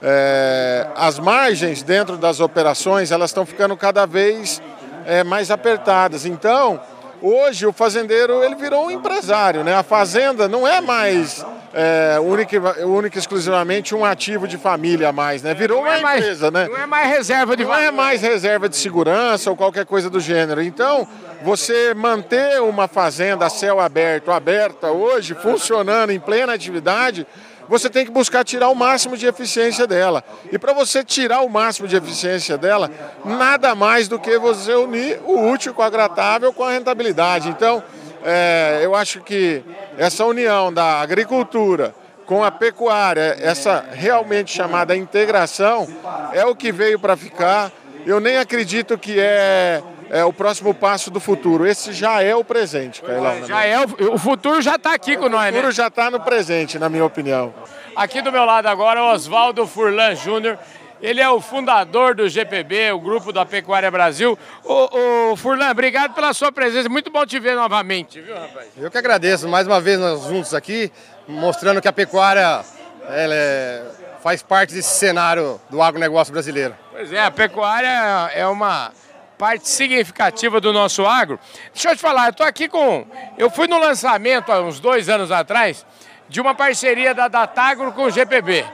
é, 0.00 0.86
as 0.94 1.18
margens 1.18 1.82
dentro 1.82 2.16
das 2.16 2.38
operações 2.38 3.10
elas 3.10 3.30
estão 3.30 3.44
ficando 3.44 3.76
cada 3.76 4.06
vez 4.06 4.62
é, 5.06 5.24
mais 5.24 5.50
apertadas. 5.50 6.24
Então, 6.24 6.80
hoje 7.20 7.66
o 7.66 7.72
fazendeiro 7.72 8.44
ele 8.44 8.54
virou 8.54 8.86
um 8.86 8.92
empresário, 8.92 9.64
né? 9.64 9.74
A 9.74 9.82
fazenda 9.82 10.46
não 10.46 10.68
é 10.68 10.80
mais 10.80 11.44
é, 11.72 12.18
única, 12.20 12.86
única 12.86 13.18
exclusivamente 13.18 13.94
um 13.94 14.04
ativo 14.04 14.48
de 14.48 14.56
família 14.56 15.08
a 15.08 15.12
mais, 15.12 15.42
né? 15.42 15.54
Virou 15.54 15.80
uma 15.80 15.96
é 15.96 16.00
mais, 16.00 16.20
empresa, 16.20 16.50
né? 16.50 16.68
Não 16.68 16.76
é 16.76 16.86
mais 16.86 17.08
reserva 17.08 17.56
de 17.56 17.64
Não 17.64 17.74
é 17.74 17.90
mais 17.90 18.22
reserva 18.22 18.68
de 18.68 18.76
segurança 18.76 19.50
ou 19.50 19.56
qualquer 19.56 19.84
coisa 19.84 20.08
do 20.08 20.20
gênero. 20.20 20.62
Então, 20.62 21.06
você 21.42 21.94
manter 21.94 22.60
uma 22.62 22.88
fazenda 22.88 23.46
a 23.46 23.50
céu 23.50 23.80
aberto, 23.80 24.30
aberta 24.30 24.90
hoje, 24.90 25.34
funcionando 25.34 26.10
em 26.10 26.20
plena 26.20 26.54
atividade, 26.54 27.26
você 27.68 27.90
tem 27.90 28.04
que 28.04 28.10
buscar 28.10 28.44
tirar 28.44 28.70
o 28.70 28.74
máximo 28.74 29.16
de 29.16 29.26
eficiência 29.26 29.86
dela. 29.86 30.24
E 30.50 30.58
para 30.58 30.72
você 30.72 31.04
tirar 31.04 31.42
o 31.42 31.50
máximo 31.50 31.86
de 31.86 31.96
eficiência 31.96 32.56
dela, 32.56 32.90
nada 33.24 33.74
mais 33.74 34.08
do 34.08 34.18
que 34.18 34.38
você 34.38 34.72
unir 34.74 35.20
o 35.26 35.50
útil 35.50 35.74
com 35.74 35.82
o 35.82 35.84
agradável 35.84 36.52
com 36.52 36.64
a 36.64 36.72
rentabilidade. 36.72 37.50
Então, 37.50 37.82
é, 38.28 38.80
eu 38.82 38.94
acho 38.94 39.20
que 39.20 39.62
essa 39.96 40.24
união 40.24 40.72
da 40.72 41.00
agricultura 41.00 41.94
com 42.26 42.44
a 42.44 42.50
pecuária, 42.50 43.38
essa 43.40 43.86
realmente 43.90 44.54
chamada 44.54 44.94
integração, 44.94 45.88
é 46.34 46.44
o 46.44 46.54
que 46.54 46.70
veio 46.70 46.98
para 46.98 47.16
ficar. 47.16 47.72
Eu 48.04 48.20
nem 48.20 48.36
acredito 48.36 48.98
que 48.98 49.18
é 49.18 49.82
é 50.10 50.24
o 50.24 50.32
próximo 50.32 50.72
passo 50.72 51.10
do 51.10 51.20
futuro. 51.20 51.66
Esse 51.66 51.92
já 51.92 52.22
é 52.22 52.34
o 52.34 52.42
presente, 52.42 53.02
Carlão. 53.02 53.46
Já 53.46 53.64
é, 53.64 53.78
o, 53.78 54.14
o 54.14 54.18
futuro 54.18 54.60
já 54.62 54.76
está 54.76 54.94
aqui 54.94 55.16
com 55.16 55.28
nós, 55.28 55.44
né? 55.44 55.50
O 55.50 55.54
futuro 55.54 55.72
já 55.72 55.88
está 55.88 56.10
no 56.10 56.20
presente, 56.20 56.78
na 56.78 56.88
minha 56.88 57.04
opinião. 57.04 57.52
Aqui 57.94 58.22
do 58.22 58.32
meu 58.32 58.44
lado 58.44 58.66
agora, 58.66 59.02
Oswaldo 59.04 59.66
Furlan 59.66 60.14
Júnior. 60.14 60.58
Ele 61.00 61.20
é 61.20 61.30
o 61.30 61.40
fundador 61.40 62.14
do 62.14 62.28
GPB, 62.28 62.92
o 62.92 63.00
Grupo 63.00 63.32
da 63.32 63.46
Pecuária 63.46 63.90
Brasil. 63.90 64.36
Ô, 64.64 65.30
ô, 65.32 65.36
Furlan, 65.36 65.70
obrigado 65.70 66.12
pela 66.12 66.32
sua 66.32 66.50
presença. 66.50 66.88
Muito 66.88 67.10
bom 67.10 67.24
te 67.24 67.38
ver 67.38 67.54
novamente, 67.54 68.20
viu, 68.20 68.34
rapaz? 68.34 68.68
Eu 68.76 68.90
que 68.90 68.98
agradeço. 68.98 69.48
Mais 69.48 69.66
uma 69.66 69.80
vez 69.80 69.98
nós 69.98 70.24
juntos 70.24 70.54
aqui, 70.54 70.90
mostrando 71.28 71.80
que 71.80 71.86
a 71.86 71.92
pecuária 71.92 72.64
é, 73.10 73.82
faz 74.20 74.42
parte 74.42 74.74
desse 74.74 74.98
cenário 74.98 75.60
do 75.70 75.80
agronegócio 75.80 76.32
brasileiro. 76.32 76.76
Pois 76.90 77.12
é, 77.12 77.22
a 77.22 77.30
pecuária 77.30 78.30
é 78.34 78.46
uma 78.46 78.90
parte 79.38 79.68
significativa 79.68 80.60
do 80.60 80.72
nosso 80.72 81.06
agro. 81.06 81.38
Deixa 81.72 81.90
eu 81.90 81.96
te 81.96 82.02
falar, 82.02 82.26
eu 82.26 82.30
estou 82.30 82.44
aqui 82.44 82.68
com... 82.68 83.06
Eu 83.38 83.48
fui 83.48 83.68
no 83.68 83.78
lançamento 83.78 84.50
há 84.50 84.60
uns 84.60 84.80
dois 84.80 85.08
anos 85.08 85.30
atrás 85.30 85.86
de 86.28 86.40
uma 86.40 86.54
parceria 86.56 87.14
da 87.14 87.28
Datagro 87.28 87.92
com 87.92 88.02
o 88.02 88.10
GPB. 88.10 88.64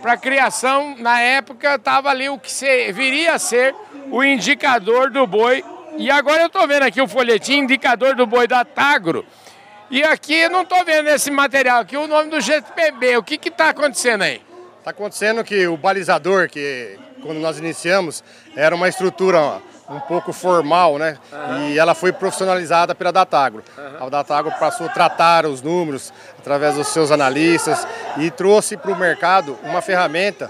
Para 0.00 0.16
criação, 0.16 0.96
na 0.98 1.20
época, 1.20 1.74
estava 1.74 2.10
ali 2.10 2.28
o 2.28 2.38
que 2.38 2.50
viria 2.92 3.34
a 3.34 3.38
ser 3.38 3.74
o 4.10 4.22
indicador 4.22 5.10
do 5.10 5.26
boi. 5.26 5.64
E 5.96 6.10
agora 6.10 6.42
eu 6.42 6.46
estou 6.46 6.66
vendo 6.66 6.84
aqui 6.84 7.00
o 7.00 7.08
folhetim 7.08 7.58
indicador 7.58 8.14
do 8.14 8.26
boi 8.26 8.46
da 8.46 8.64
Tagro. 8.64 9.24
E 9.90 10.02
aqui 10.02 10.48
não 10.48 10.62
estou 10.62 10.84
vendo 10.84 11.08
esse 11.08 11.30
material 11.30 11.80
aqui, 11.80 11.96
o 11.96 12.06
nome 12.06 12.30
do 12.30 12.40
GPB. 12.40 13.16
O 13.16 13.22
que 13.22 13.48
está 13.48 13.70
acontecendo 13.70 14.22
aí? 14.22 14.40
Está 14.78 14.92
acontecendo 14.92 15.42
que 15.44 15.66
o 15.66 15.76
balizador, 15.76 16.48
que 16.48 16.98
quando 17.22 17.38
nós 17.38 17.58
iniciamos, 17.58 18.24
era 18.56 18.74
uma 18.74 18.88
estrutura 18.88 19.60
um 19.90 20.00
pouco 20.00 20.32
formal, 20.32 20.98
né? 20.98 21.18
Uhum. 21.32 21.68
E 21.68 21.78
ela 21.78 21.94
foi 21.94 22.12
profissionalizada 22.12 22.94
pela 22.94 23.12
Datagro. 23.12 23.62
Uhum. 23.76 24.06
A 24.06 24.08
Datagro 24.08 24.52
passou 24.58 24.86
a 24.86 24.90
tratar 24.90 25.44
os 25.44 25.60
números 25.60 26.12
através 26.38 26.76
dos 26.76 26.86
seus 26.88 27.10
analistas 27.10 27.86
e 28.16 28.30
trouxe 28.30 28.76
para 28.76 28.92
o 28.92 28.96
mercado 28.96 29.58
uma 29.64 29.82
ferramenta 29.82 30.48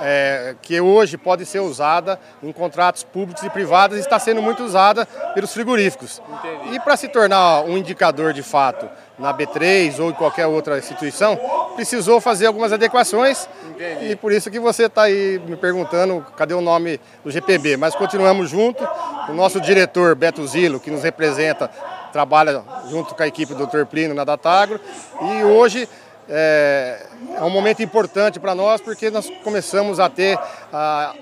é, 0.00 0.56
que 0.60 0.80
hoje 0.80 1.16
pode 1.16 1.46
ser 1.46 1.60
usada 1.60 2.18
em 2.42 2.50
contratos 2.50 3.04
públicos 3.04 3.44
e 3.44 3.50
privados 3.50 3.96
e 3.96 4.00
está 4.00 4.18
sendo 4.18 4.42
muito 4.42 4.64
usada 4.64 5.06
pelos 5.32 5.52
frigoríficos. 5.52 6.20
Entendi. 6.28 6.74
E 6.74 6.80
para 6.80 6.96
se 6.96 7.06
tornar 7.06 7.62
um 7.62 7.78
indicador 7.78 8.32
de 8.32 8.42
fato 8.42 8.88
na 9.22 9.32
B3 9.32 10.00
ou 10.00 10.10
em 10.10 10.12
qualquer 10.12 10.46
outra 10.46 10.76
instituição, 10.76 11.38
precisou 11.76 12.20
fazer 12.20 12.46
algumas 12.46 12.72
adequações 12.72 13.48
Entendi. 13.70 14.10
e 14.10 14.16
por 14.16 14.32
isso 14.32 14.50
que 14.50 14.58
você 14.58 14.86
está 14.86 15.02
aí 15.02 15.40
me 15.46 15.56
perguntando 15.56 16.26
cadê 16.36 16.52
o 16.52 16.60
nome 16.60 17.00
do 17.24 17.30
GPB. 17.30 17.76
Mas 17.76 17.94
continuamos 17.94 18.50
junto, 18.50 18.86
o 19.28 19.32
nosso 19.32 19.60
diretor 19.60 20.16
Beto 20.16 20.44
Zilo, 20.46 20.80
que 20.80 20.90
nos 20.90 21.04
representa, 21.04 21.70
trabalha 22.12 22.62
junto 22.90 23.14
com 23.14 23.22
a 23.22 23.26
equipe 23.26 23.54
do 23.54 23.66
Dr. 23.66 23.84
Plínio 23.86 24.14
na 24.14 24.24
Datagro 24.24 24.80
e 25.20 25.44
hoje 25.44 25.88
é, 26.28 27.06
é 27.36 27.42
um 27.42 27.50
momento 27.50 27.82
importante 27.82 28.38
para 28.38 28.54
nós 28.54 28.80
porque 28.80 29.10
nós 29.10 29.30
começamos 29.42 29.98
a 29.98 30.08
ter 30.08 30.38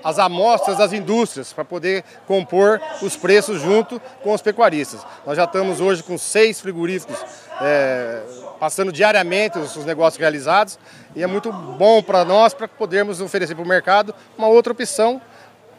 as 0.03 0.19
amostras 0.19 0.77
das 0.77 0.93
indústrias 0.93 1.51
para 1.51 1.65
poder 1.65 2.03
compor 2.27 2.81
os 3.01 3.15
preços 3.15 3.61
junto 3.61 3.99
com 4.23 4.33
os 4.33 4.41
pecuaristas. 4.41 5.01
Nós 5.25 5.37
já 5.37 5.45
estamos 5.45 5.81
hoje 5.81 6.03
com 6.03 6.17
seis 6.17 6.61
frigoríficos 6.61 7.17
é, 7.59 8.21
passando 8.59 8.91
diariamente 8.91 9.57
os, 9.57 9.75
os 9.75 9.85
negócios 9.85 10.19
realizados 10.19 10.77
e 11.15 11.23
é 11.23 11.27
muito 11.27 11.51
bom 11.51 12.01
para 12.01 12.23
nós 12.23 12.53
para 12.53 12.67
podermos 12.67 13.21
oferecer 13.21 13.55
para 13.55 13.63
o 13.63 13.67
mercado 13.67 14.13
uma 14.37 14.47
outra 14.47 14.71
opção, 14.71 15.21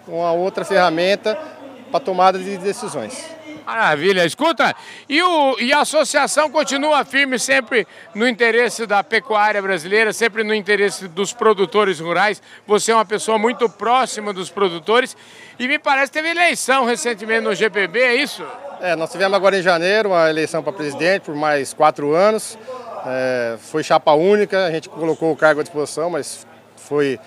uma 0.06 0.32
outra 0.32 0.64
ferramenta 0.64 1.38
para 1.90 2.00
tomada 2.00 2.38
de 2.38 2.56
decisões. 2.58 3.41
Maravilha. 3.64 4.24
Escuta, 4.24 4.74
e, 5.08 5.22
o, 5.22 5.56
e 5.58 5.72
a 5.72 5.80
associação 5.80 6.50
continua 6.50 7.04
firme 7.04 7.38
sempre 7.38 7.86
no 8.14 8.26
interesse 8.26 8.86
da 8.86 9.04
pecuária 9.04 9.62
brasileira, 9.62 10.12
sempre 10.12 10.42
no 10.42 10.54
interesse 10.54 11.06
dos 11.08 11.32
produtores 11.32 12.00
rurais. 12.00 12.42
Você 12.66 12.90
é 12.90 12.94
uma 12.94 13.04
pessoa 13.04 13.38
muito 13.38 13.68
próxima 13.68 14.32
dos 14.32 14.50
produtores 14.50 15.16
e 15.58 15.68
me 15.68 15.78
parece 15.78 16.10
que 16.10 16.18
teve 16.18 16.30
eleição 16.30 16.84
recentemente 16.84 17.42
no 17.42 17.54
GPB, 17.54 18.00
é 18.00 18.14
isso? 18.16 18.44
É, 18.80 18.96
nós 18.96 19.12
tivemos 19.12 19.34
agora 19.34 19.56
em 19.56 19.62
janeiro 19.62 20.08
uma 20.08 20.28
eleição 20.28 20.62
para 20.62 20.72
presidente 20.72 21.22
por 21.22 21.36
mais 21.36 21.72
quatro 21.72 22.14
anos. 22.14 22.58
É, 23.06 23.56
foi 23.58 23.82
chapa 23.84 24.12
única, 24.12 24.66
a 24.66 24.70
gente 24.70 24.88
colocou 24.88 25.30
o 25.30 25.36
cargo 25.36 25.60
à 25.60 25.62
disposição, 25.62 26.10
mas 26.10 26.46
foi 26.76 27.18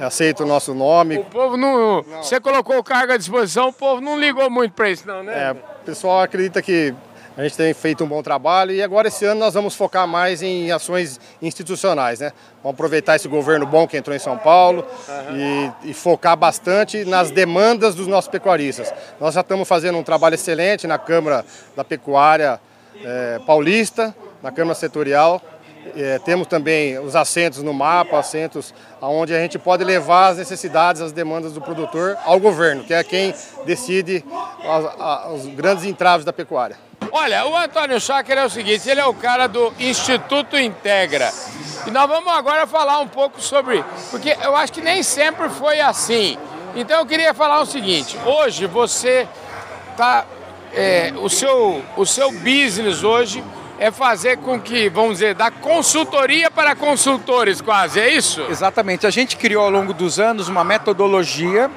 aceita 0.00 0.44
o 0.44 0.46
nosso 0.46 0.74
nome. 0.74 1.18
O 1.18 1.24
povo 1.24 1.56
não, 1.56 2.02
não. 2.02 2.22
Você 2.22 2.40
colocou 2.40 2.78
o 2.78 2.84
cargo 2.84 3.12
à 3.12 3.16
disposição, 3.16 3.68
o 3.68 3.72
povo 3.72 4.00
não 4.00 4.18
ligou 4.18 4.48
muito 4.50 4.72
para 4.72 4.90
isso, 4.90 5.06
não, 5.06 5.22
né? 5.22 5.50
É, 5.50 5.52
o 5.52 5.84
pessoal 5.84 6.20
acredita 6.20 6.60
que 6.60 6.94
a 7.36 7.44
gente 7.44 7.56
tem 7.56 7.72
feito 7.72 8.04
um 8.04 8.06
bom 8.06 8.22
trabalho 8.22 8.72
e 8.72 8.82
agora 8.82 9.08
esse 9.08 9.24
ano 9.24 9.40
nós 9.40 9.54
vamos 9.54 9.74
focar 9.74 10.06
mais 10.06 10.42
em 10.42 10.70
ações 10.70 11.18
institucionais, 11.40 12.20
né? 12.20 12.32
Vamos 12.62 12.74
aproveitar 12.74 13.16
esse 13.16 13.28
governo 13.28 13.64
bom 13.64 13.86
que 13.86 13.96
entrou 13.96 14.14
em 14.14 14.18
São 14.18 14.36
Paulo 14.36 14.84
e, 15.32 15.90
e, 15.90 15.94
focar 15.94 16.36
bastante 16.36 17.04
nas 17.04 17.30
demandas 17.30 17.94
dos 17.94 18.06
nossos 18.06 18.30
pecuaristas. 18.30 18.92
Nós 19.18 19.34
já 19.34 19.40
estamos 19.40 19.66
fazendo 19.66 19.96
um 19.96 20.02
trabalho 20.02 20.34
excelente 20.34 20.86
na 20.86 20.98
Câmara 20.98 21.44
da 21.74 21.84
Pecuária 21.84 22.60
é, 23.02 23.40
Paulista, 23.46 24.14
na 24.42 24.50
Câmara 24.50 24.74
Setorial, 24.74 25.40
é, 25.96 26.18
temos 26.18 26.46
também 26.46 26.98
os 26.98 27.16
assentos 27.16 27.62
no 27.62 27.72
mapa, 27.72 28.18
assentos 28.18 28.74
onde 29.00 29.34
a 29.34 29.40
gente 29.40 29.58
pode 29.58 29.82
levar 29.82 30.28
as 30.28 30.38
necessidades, 30.38 31.00
as 31.00 31.12
demandas 31.12 31.52
do 31.52 31.60
produtor 31.60 32.16
ao 32.24 32.38
governo, 32.38 32.84
que 32.84 32.92
é 32.92 33.02
quem 33.02 33.34
decide 33.64 34.24
os 35.32 35.46
grandes 35.46 35.84
entraves 35.84 36.24
da 36.24 36.32
pecuária. 36.32 36.76
Olha, 37.12 37.46
o 37.46 37.56
Antônio 37.56 38.00
Schacker 38.00 38.38
é 38.38 38.44
o 38.44 38.50
seguinte, 38.50 38.88
ele 38.88 39.00
é 39.00 39.06
o 39.06 39.14
cara 39.14 39.46
do 39.46 39.72
Instituto 39.80 40.56
Integra. 40.58 41.32
E 41.86 41.90
nós 41.90 42.08
vamos 42.08 42.32
agora 42.32 42.66
falar 42.66 43.00
um 43.00 43.08
pouco 43.08 43.40
sobre, 43.40 43.82
porque 44.10 44.36
eu 44.42 44.54
acho 44.54 44.72
que 44.72 44.80
nem 44.80 45.02
sempre 45.02 45.48
foi 45.48 45.80
assim. 45.80 46.38
Então 46.76 47.00
eu 47.00 47.06
queria 47.06 47.34
falar 47.34 47.60
o 47.60 47.66
seguinte, 47.66 48.16
hoje 48.24 48.66
você 48.66 49.26
tá, 49.96 50.24
é, 50.72 51.12
o, 51.16 51.28
seu, 51.28 51.82
o 51.96 52.06
seu 52.06 52.30
business 52.30 53.02
hoje 53.02 53.42
é 53.80 53.90
fazer 53.90 54.36
com 54.36 54.60
que, 54.60 54.90
vamos 54.90 55.14
dizer, 55.14 55.34
dar 55.34 55.50
consultoria 55.50 56.50
para 56.50 56.76
consultores 56.76 57.62
quase, 57.62 57.98
é 57.98 58.12
isso? 58.12 58.42
Exatamente. 58.50 59.06
A 59.06 59.10
gente 59.10 59.38
criou 59.38 59.64
ao 59.64 59.70
longo 59.70 59.94
dos 59.94 60.20
anos 60.20 60.48
uma 60.48 60.62
metodologia 60.62 61.70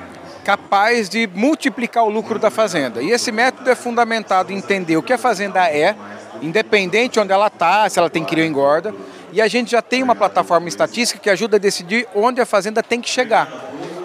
capaz 0.44 1.08
de 1.08 1.26
multiplicar 1.34 2.04
o 2.04 2.10
lucro 2.10 2.38
da 2.38 2.52
fazenda. 2.52 3.02
E 3.02 3.10
esse 3.10 3.32
método 3.32 3.70
é 3.70 3.76
fundamentado 3.76 4.52
em 4.52 4.58
entender 4.58 4.98
o 4.98 5.02
que 5.02 5.14
a 5.14 5.18
fazenda 5.18 5.66
é, 5.70 5.96
independente 6.42 7.22
onde 7.22 7.32
ela 7.32 7.48
está, 7.48 7.88
se 7.88 7.98
ela 7.98 8.10
tem 8.10 8.26
cria 8.26 8.44
ou 8.44 8.50
engorda. 8.50 8.94
E 9.32 9.42
a 9.42 9.48
gente 9.48 9.72
já 9.72 9.82
tem 9.82 10.04
uma 10.04 10.14
plataforma 10.14 10.68
estatística 10.68 11.18
que 11.18 11.30
ajuda 11.30 11.56
a 11.56 11.60
decidir 11.60 12.06
onde 12.14 12.42
a 12.42 12.46
fazenda 12.46 12.84
tem 12.84 13.00
que 13.00 13.10
chegar. 13.10 13.48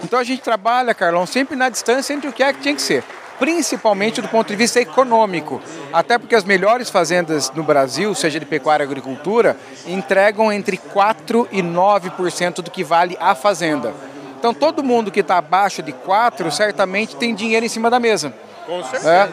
Então 0.04 0.20
a 0.20 0.24
gente 0.24 0.40
trabalha, 0.40 0.94
Carlão, 0.94 1.26
sempre 1.26 1.56
na 1.56 1.68
distância 1.68 2.14
entre 2.14 2.30
o 2.30 2.32
que 2.32 2.44
é 2.44 2.52
que 2.52 2.60
tinha 2.60 2.76
que 2.76 2.80
ser 2.80 3.02
principalmente 3.38 4.20
do 4.20 4.28
ponto 4.28 4.48
de 4.48 4.56
vista 4.56 4.80
econômico. 4.80 5.60
Até 5.92 6.18
porque 6.18 6.34
as 6.34 6.44
melhores 6.44 6.90
fazendas 6.90 7.50
no 7.52 7.62
Brasil, 7.62 8.14
seja 8.14 8.38
de 8.38 8.46
pecuária 8.46 8.84
ou 8.84 8.90
agricultura, 8.90 9.56
entregam 9.86 10.52
entre 10.52 10.76
4% 10.76 11.48
e 11.50 11.62
9% 11.62 12.62
do 12.62 12.70
que 12.70 12.84
vale 12.84 13.16
a 13.20 13.34
fazenda. 13.34 13.92
Então 14.38 14.54
todo 14.54 14.84
mundo 14.84 15.10
que 15.10 15.20
está 15.20 15.38
abaixo 15.38 15.82
de 15.82 15.92
4 15.92 16.50
certamente 16.50 17.16
tem 17.16 17.34
dinheiro 17.34 17.66
em 17.66 17.68
cima 17.68 17.90
da 17.90 17.98
mesa. 17.98 18.32
Com 18.66 18.82
certeza. 18.82 19.10
É? 19.12 19.28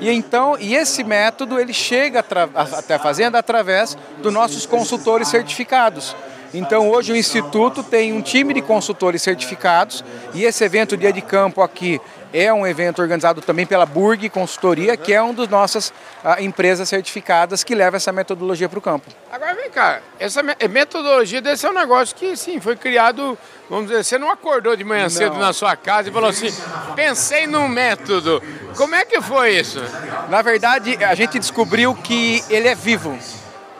E 0.00 0.10
então, 0.10 0.56
e 0.58 0.74
esse 0.74 1.04
método 1.04 1.60
ele 1.60 1.74
chega 1.74 2.20
até 2.20 2.94
a 2.94 2.98
fazenda 2.98 3.38
através 3.38 3.96
dos 4.22 4.32
nossos 4.32 4.64
consultores 4.64 5.28
certificados. 5.28 6.16
Então 6.52 6.90
hoje 6.90 7.12
o 7.12 7.16
Instituto 7.16 7.82
tem 7.82 8.12
um 8.12 8.20
time 8.20 8.52
de 8.52 8.60
consultores 8.60 9.22
certificados 9.22 10.02
e 10.34 10.44
esse 10.44 10.64
evento 10.64 10.96
Dia 10.96 11.12
de 11.12 11.20
Campo 11.20 11.62
aqui 11.62 12.00
é 12.32 12.52
um 12.52 12.66
evento 12.66 13.00
organizado 13.00 13.40
também 13.40 13.66
pela 13.66 13.84
Burg 13.86 14.28
Consultoria, 14.28 14.96
que 14.96 15.12
é 15.12 15.20
uma 15.20 15.34
das 15.34 15.48
nossas 15.48 15.88
uh, 16.24 16.40
empresas 16.40 16.88
certificadas 16.88 17.64
que 17.64 17.74
leva 17.74 17.96
essa 17.96 18.12
metodologia 18.12 18.68
para 18.68 18.78
o 18.78 18.82
campo. 18.82 19.08
Agora 19.30 19.54
vem 19.54 19.70
cá, 19.70 20.00
essa 20.18 20.42
metodologia 20.42 21.40
desse 21.40 21.66
é 21.66 21.70
um 21.70 21.74
negócio 21.74 22.14
que 22.16 22.36
sim, 22.36 22.60
foi 22.60 22.76
criado, 22.76 23.36
vamos 23.68 23.88
dizer, 23.88 24.04
você 24.04 24.18
não 24.18 24.30
acordou 24.30 24.76
de 24.76 24.84
manhã 24.84 25.04
não. 25.04 25.10
cedo 25.10 25.36
na 25.36 25.52
sua 25.52 25.76
casa 25.76 26.08
e 26.08 26.12
falou 26.12 26.30
assim, 26.30 26.48
pensei 26.94 27.46
num 27.46 27.68
método. 27.68 28.42
Como 28.76 28.94
é 28.94 29.04
que 29.04 29.20
foi 29.20 29.58
isso? 29.58 29.80
Na 30.28 30.42
verdade, 30.42 31.02
a 31.04 31.14
gente 31.14 31.38
descobriu 31.38 31.94
que 31.94 32.44
ele 32.48 32.68
é 32.68 32.74
vivo 32.74 33.18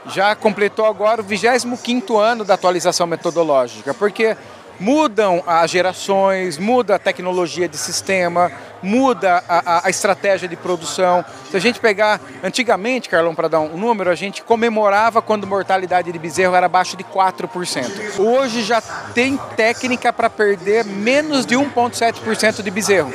já 0.06 0.34
completou 0.34 0.86
agora 0.86 1.20
o 1.20 1.24
25º 1.24 2.18
ano 2.18 2.44
da 2.44 2.54
atualização 2.54 3.06
metodológica, 3.06 3.94
porque 3.94 4.36
mudam 4.80 5.44
as 5.46 5.70
gerações, 5.70 6.56
muda 6.56 6.96
a 6.96 6.98
tecnologia 6.98 7.68
de 7.68 7.76
sistema, 7.76 8.50
muda 8.82 9.44
a, 9.46 9.86
a, 9.86 9.90
estratégia 9.90 10.48
de 10.48 10.56
produção. 10.56 11.22
Se 11.50 11.56
a 11.56 11.60
gente 11.60 11.78
pegar, 11.78 12.18
antigamente, 12.42 13.08
Carlão, 13.08 13.34
para 13.34 13.46
dar 13.46 13.60
um 13.60 13.76
número, 13.76 14.10
a 14.10 14.14
gente 14.14 14.42
comemorava 14.42 15.20
quando 15.20 15.44
a 15.44 15.46
mortalidade 15.46 16.10
de 16.10 16.18
bezerro 16.18 16.54
era 16.54 16.66
abaixo 16.66 16.96
de 16.96 17.04
4%. 17.04 18.18
Hoje 18.18 18.62
já 18.62 18.80
tem 19.14 19.36
técnica 19.54 20.12
para 20.12 20.30
perder 20.30 20.84
menos 20.84 21.44
de 21.44 21.54
1,7% 21.54 22.62
de 22.62 22.70
bezerro. 22.70 23.12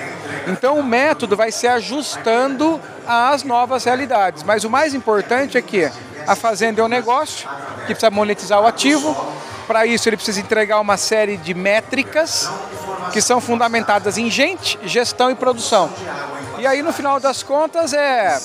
Então 0.47 0.77
o 0.79 0.83
método 0.83 1.35
vai 1.35 1.51
se 1.51 1.67
ajustando 1.67 2.79
às 3.07 3.43
novas 3.43 3.83
realidades. 3.83 4.43
Mas 4.43 4.63
o 4.63 4.69
mais 4.69 4.93
importante 4.93 5.57
é 5.57 5.61
que 5.61 5.89
a 6.27 6.35
fazenda 6.35 6.81
é 6.81 6.83
um 6.83 6.87
negócio 6.87 7.47
que 7.79 7.93
precisa 7.93 8.09
monetizar 8.09 8.61
o 8.61 8.67
ativo, 8.67 9.15
para 9.67 9.85
isso, 9.85 10.07
ele 10.07 10.15
precisa 10.15 10.39
entregar 10.39 10.79
uma 10.79 10.95
série 10.95 11.37
de 11.37 11.53
métricas 11.53 12.49
que 13.11 13.19
são 13.19 13.41
fundamentadas 13.41 14.17
em 14.17 14.29
gente, 14.29 14.79
gestão 14.83 15.31
e 15.31 15.35
produção. 15.35 15.91
E 16.59 16.67
aí, 16.67 16.83
no 16.83 16.93
final 16.93 17.19
das 17.19 17.41
contas, 17.41 17.91
é 17.93 18.39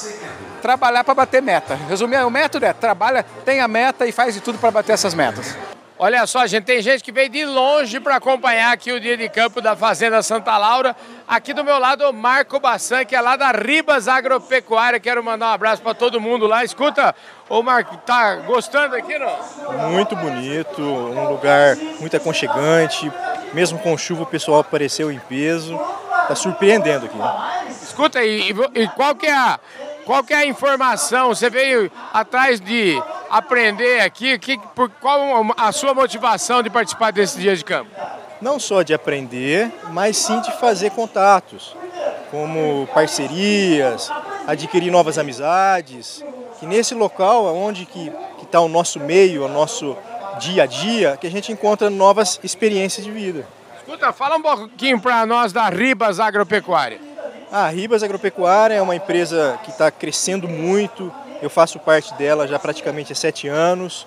trabalhar 0.62 1.04
para 1.04 1.14
bater 1.14 1.42
meta. 1.42 1.78
Resumir, 1.88 2.24
o 2.24 2.30
método 2.30 2.64
é 2.64 2.72
trabalha, 2.72 3.24
tenha 3.44 3.68
meta 3.68 4.06
e 4.06 4.12
faz 4.12 4.34
de 4.34 4.40
tudo 4.40 4.58
para 4.58 4.70
bater 4.70 4.92
essas 4.92 5.14
metas. 5.14 5.54
Olha 6.02 6.26
só, 6.26 6.46
gente, 6.46 6.64
tem 6.64 6.80
gente 6.80 7.04
que 7.04 7.12
veio 7.12 7.28
de 7.28 7.44
longe 7.44 8.00
para 8.00 8.16
acompanhar 8.16 8.72
aqui 8.72 8.90
o 8.90 8.98
dia 8.98 9.18
de 9.18 9.28
campo 9.28 9.60
da 9.60 9.76
Fazenda 9.76 10.22
Santa 10.22 10.56
Laura. 10.56 10.96
Aqui 11.28 11.52
do 11.52 11.62
meu 11.62 11.78
lado, 11.78 12.08
o 12.08 12.10
Marco 12.10 12.58
Bassan, 12.58 13.04
que 13.04 13.14
é 13.14 13.20
lá 13.20 13.36
da 13.36 13.50
Ribas 13.50 14.08
Agropecuária. 14.08 14.98
Quero 14.98 15.22
mandar 15.22 15.48
um 15.48 15.52
abraço 15.52 15.82
para 15.82 15.92
todo 15.92 16.18
mundo 16.18 16.46
lá. 16.46 16.64
Escuta, 16.64 17.14
ô 17.50 17.62
Marco, 17.62 17.98
tá 17.98 18.36
gostando 18.36 18.96
aqui, 18.96 19.18
não? 19.18 19.90
Muito 19.90 20.16
bonito, 20.16 20.80
um 20.80 21.28
lugar 21.28 21.76
muito 21.76 22.16
aconchegante. 22.16 23.12
Mesmo 23.52 23.78
com 23.78 23.98
chuva, 23.98 24.22
o 24.22 24.26
pessoal 24.26 24.60
apareceu 24.60 25.12
em 25.12 25.18
peso. 25.18 25.78
Tá 26.26 26.34
surpreendendo 26.34 27.04
aqui. 27.04 27.18
Né? 27.18 27.66
Escuta, 27.68 28.24
e, 28.24 28.54
e 28.74 28.88
qual 28.96 29.14
que 29.14 29.26
é 29.26 29.36
a 29.36 29.60
qual 30.10 30.24
que 30.24 30.34
é 30.34 30.38
a 30.38 30.44
informação? 30.44 31.28
Você 31.28 31.48
veio 31.48 31.88
atrás 32.12 32.60
de 32.60 33.00
aprender 33.30 34.00
aqui? 34.00 34.36
Que, 34.40 34.58
por, 34.74 34.90
qual 35.00 35.46
a 35.56 35.70
sua 35.70 35.94
motivação 35.94 36.64
de 36.64 36.68
participar 36.68 37.12
desse 37.12 37.38
dia 37.38 37.54
de 37.54 37.64
campo? 37.64 37.88
Não 38.40 38.58
só 38.58 38.82
de 38.82 38.92
aprender, 38.92 39.72
mas 39.92 40.16
sim 40.16 40.40
de 40.40 40.50
fazer 40.58 40.90
contatos, 40.90 41.76
como 42.28 42.88
parcerias, 42.92 44.10
adquirir 44.48 44.90
novas 44.90 45.16
amizades. 45.16 46.24
Que 46.58 46.66
nesse 46.66 46.92
local, 46.92 47.44
onde 47.54 47.86
que 47.86 48.12
está 48.42 48.60
o 48.60 48.68
nosso 48.68 48.98
meio, 48.98 49.44
o 49.44 49.48
nosso 49.48 49.96
dia 50.40 50.64
a 50.64 50.66
dia, 50.66 51.16
que 51.20 51.28
a 51.28 51.30
gente 51.30 51.52
encontra 51.52 51.88
novas 51.88 52.40
experiências 52.42 53.06
de 53.06 53.12
vida. 53.12 53.46
Escuta, 53.76 54.12
fala 54.12 54.38
um 54.38 54.42
pouquinho 54.42 55.00
para 55.00 55.24
nós 55.24 55.52
da 55.52 55.68
Ribas 55.68 56.18
Agropecuária. 56.18 57.09
A 57.52 57.68
Ribas 57.68 58.04
Agropecuária 58.04 58.76
é 58.76 58.82
uma 58.82 58.94
empresa 58.94 59.58
que 59.64 59.70
está 59.70 59.90
crescendo 59.90 60.46
muito. 60.46 61.12
Eu 61.42 61.50
faço 61.50 61.80
parte 61.80 62.14
dela 62.14 62.46
já 62.46 62.60
praticamente 62.60 63.12
há 63.12 63.16
sete 63.16 63.48
anos. 63.48 64.06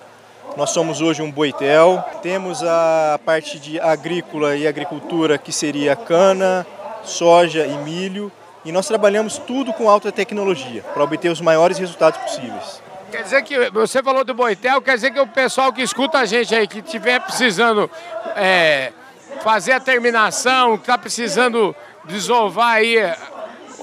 Nós 0.55 0.69
somos 0.69 1.01
hoje 1.01 1.21
um 1.21 1.29
boitel. 1.29 2.01
Temos 2.21 2.63
a 2.63 3.19
parte 3.25 3.59
de 3.59 3.77
agrícola 3.81 4.55
e 4.55 4.65
agricultura, 4.65 5.37
que 5.37 5.51
seria 5.51 5.93
cana, 5.93 6.65
soja 7.03 7.65
e 7.65 7.77
milho. 7.79 8.31
E 8.63 8.71
nós 8.71 8.87
trabalhamos 8.87 9.37
tudo 9.39 9.73
com 9.73 9.89
alta 9.89 10.09
tecnologia 10.09 10.81
para 10.93 11.03
obter 11.03 11.29
os 11.29 11.41
maiores 11.41 11.77
resultados 11.77 12.21
possíveis. 12.21 12.81
Quer 13.11 13.23
dizer 13.23 13.43
que 13.43 13.69
você 13.71 14.01
falou 14.01 14.23
do 14.23 14.33
boitel, 14.33 14.81
quer 14.81 14.95
dizer 14.95 15.11
que 15.11 15.19
o 15.19 15.27
pessoal 15.27 15.73
que 15.73 15.81
escuta 15.81 16.19
a 16.19 16.25
gente 16.25 16.55
aí, 16.55 16.65
que 16.65 16.79
estiver 16.79 17.19
precisando 17.19 17.91
é, 18.37 18.93
fazer 19.41 19.73
a 19.73 19.81
terminação, 19.81 20.77
que 20.77 20.83
está 20.83 20.97
precisando 20.97 21.75
desovar 22.05 22.75
aí 22.75 22.97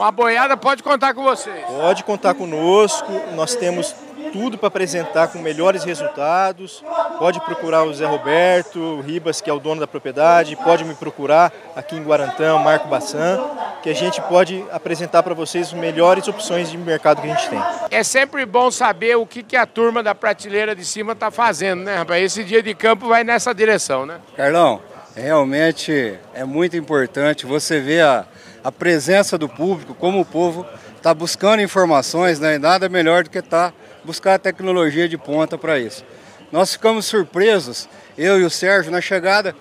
uma 0.00 0.10
boiada 0.10 0.56
pode 0.56 0.82
contar 0.82 1.12
com 1.12 1.22
vocês. 1.22 1.62
Pode 1.66 2.04
contar 2.04 2.32
conosco. 2.32 3.12
Nós 3.34 3.54
temos 3.54 3.94
tudo 4.32 4.56
para 4.56 4.68
apresentar 4.68 5.28
com 5.28 5.38
melhores 5.40 5.84
resultados. 5.84 6.82
Pode 7.18 7.38
procurar 7.40 7.84
o 7.84 7.92
Zé 7.92 8.06
Roberto 8.06 9.00
Ribas, 9.00 9.42
que 9.42 9.50
é 9.50 9.52
o 9.52 9.60
dono 9.60 9.78
da 9.78 9.86
propriedade. 9.86 10.56
Pode 10.56 10.84
me 10.84 10.94
procurar 10.94 11.52
aqui 11.76 11.96
em 11.96 12.02
Guarantã, 12.02 12.58
Marco 12.58 12.88
Bassan, 12.88 13.38
que 13.82 13.90
a 13.90 13.94
gente 13.94 14.22
pode 14.22 14.64
apresentar 14.72 15.22
para 15.22 15.34
vocês 15.34 15.66
as 15.66 15.72
melhores 15.74 16.26
opções 16.28 16.70
de 16.70 16.78
mercado 16.78 17.20
que 17.20 17.30
a 17.30 17.34
gente 17.34 17.50
tem. 17.50 17.62
É 17.90 18.02
sempre 18.02 18.46
bom 18.46 18.70
saber 18.70 19.16
o 19.16 19.26
que, 19.26 19.42
que 19.42 19.56
a 19.56 19.66
turma 19.66 20.02
da 20.02 20.14
prateleira 20.14 20.74
de 20.74 20.84
cima 20.84 21.12
está 21.12 21.30
fazendo, 21.30 21.82
né, 21.82 21.96
rapaz? 21.96 22.24
Esse 22.24 22.42
dia 22.42 22.62
de 22.62 22.74
campo 22.74 23.06
vai 23.06 23.22
nessa 23.22 23.52
direção, 23.54 24.06
né? 24.06 24.18
Carlão, 24.34 24.80
realmente 25.14 26.18
é 26.32 26.44
muito 26.44 26.74
importante 26.74 27.44
você 27.44 27.80
ver 27.80 28.02
a 28.02 28.24
a 28.62 28.70
presença 28.70 29.38
do 29.38 29.49
público, 29.49 29.94
como 29.94 30.20
o 30.20 30.25
povo 30.25 30.66
está 30.96 31.14
buscando 31.14 31.62
informações, 31.62 32.38
né? 32.38 32.59
nada 32.59 32.88
melhor 32.88 33.25
do 33.25 33.31
que 33.31 33.40
tá 33.40 33.73
buscar 34.05 34.35
a 34.35 34.38
tecnologia 34.38 35.09
de 35.09 35.16
ponta 35.16 35.57
para 35.57 35.79
isso. 35.79 36.05
Nós 36.53 36.73
ficamos 36.73 37.07
surpresos, 37.07 37.88
eu 38.18 38.40
e 38.40 38.44
o 38.44 38.51
Sérgio, 38.51 38.90
na 38.90 39.01
chegada 39.01 39.55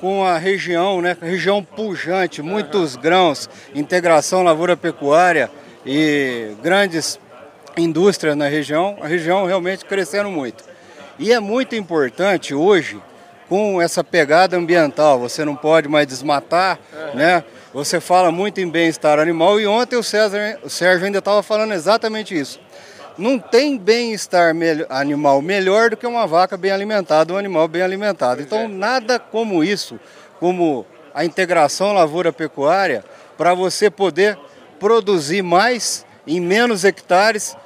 com 0.00 0.24
a 0.24 0.38
região, 0.38 1.00
né? 1.00 1.16
região 1.20 1.62
pujante, 1.62 2.42
muitos 2.42 2.96
grãos, 2.96 3.48
integração 3.74 4.42
lavoura-pecuária 4.42 5.50
e 5.86 6.54
grandes 6.62 7.20
indústrias 7.76 8.36
na 8.36 8.48
região, 8.48 8.98
a 9.00 9.06
região 9.06 9.46
realmente 9.46 9.84
crescendo 9.84 10.30
muito. 10.30 10.64
E 11.18 11.32
é 11.32 11.38
muito 11.38 11.76
importante 11.76 12.54
hoje, 12.54 13.00
com 13.48 13.80
essa 13.80 14.02
pegada 14.02 14.56
ambiental, 14.56 15.18
você 15.18 15.44
não 15.44 15.54
pode 15.54 15.88
mais 15.88 16.06
desmatar, 16.06 16.78
né? 17.14 17.44
Você 17.72 18.00
fala 18.00 18.30
muito 18.30 18.60
em 18.60 18.68
bem-estar 18.68 19.18
animal 19.18 19.58
e 19.58 19.66
ontem 19.66 19.96
o, 19.96 20.02
César, 20.02 20.58
o 20.62 20.68
Sérgio 20.68 21.06
ainda 21.06 21.20
estava 21.20 21.42
falando 21.42 21.72
exatamente 21.72 22.38
isso. 22.38 22.60
Não 23.16 23.38
tem 23.38 23.78
bem-estar 23.78 24.54
animal 24.90 25.40
melhor 25.40 25.88
do 25.88 25.96
que 25.96 26.06
uma 26.06 26.26
vaca 26.26 26.54
bem 26.58 26.70
alimentada, 26.70 27.32
um 27.32 27.36
animal 27.38 27.66
bem 27.68 27.80
alimentado. 27.80 28.42
Então, 28.42 28.68
nada 28.68 29.18
como 29.18 29.64
isso, 29.64 29.98
como 30.38 30.84
a 31.14 31.24
integração 31.24 31.94
lavoura-pecuária, 31.94 33.02
para 33.38 33.54
você 33.54 33.88
poder 33.88 34.38
produzir 34.78 35.40
mais 35.40 36.04
em 36.26 36.40
menos 36.40 36.84
hectares, 36.84 37.56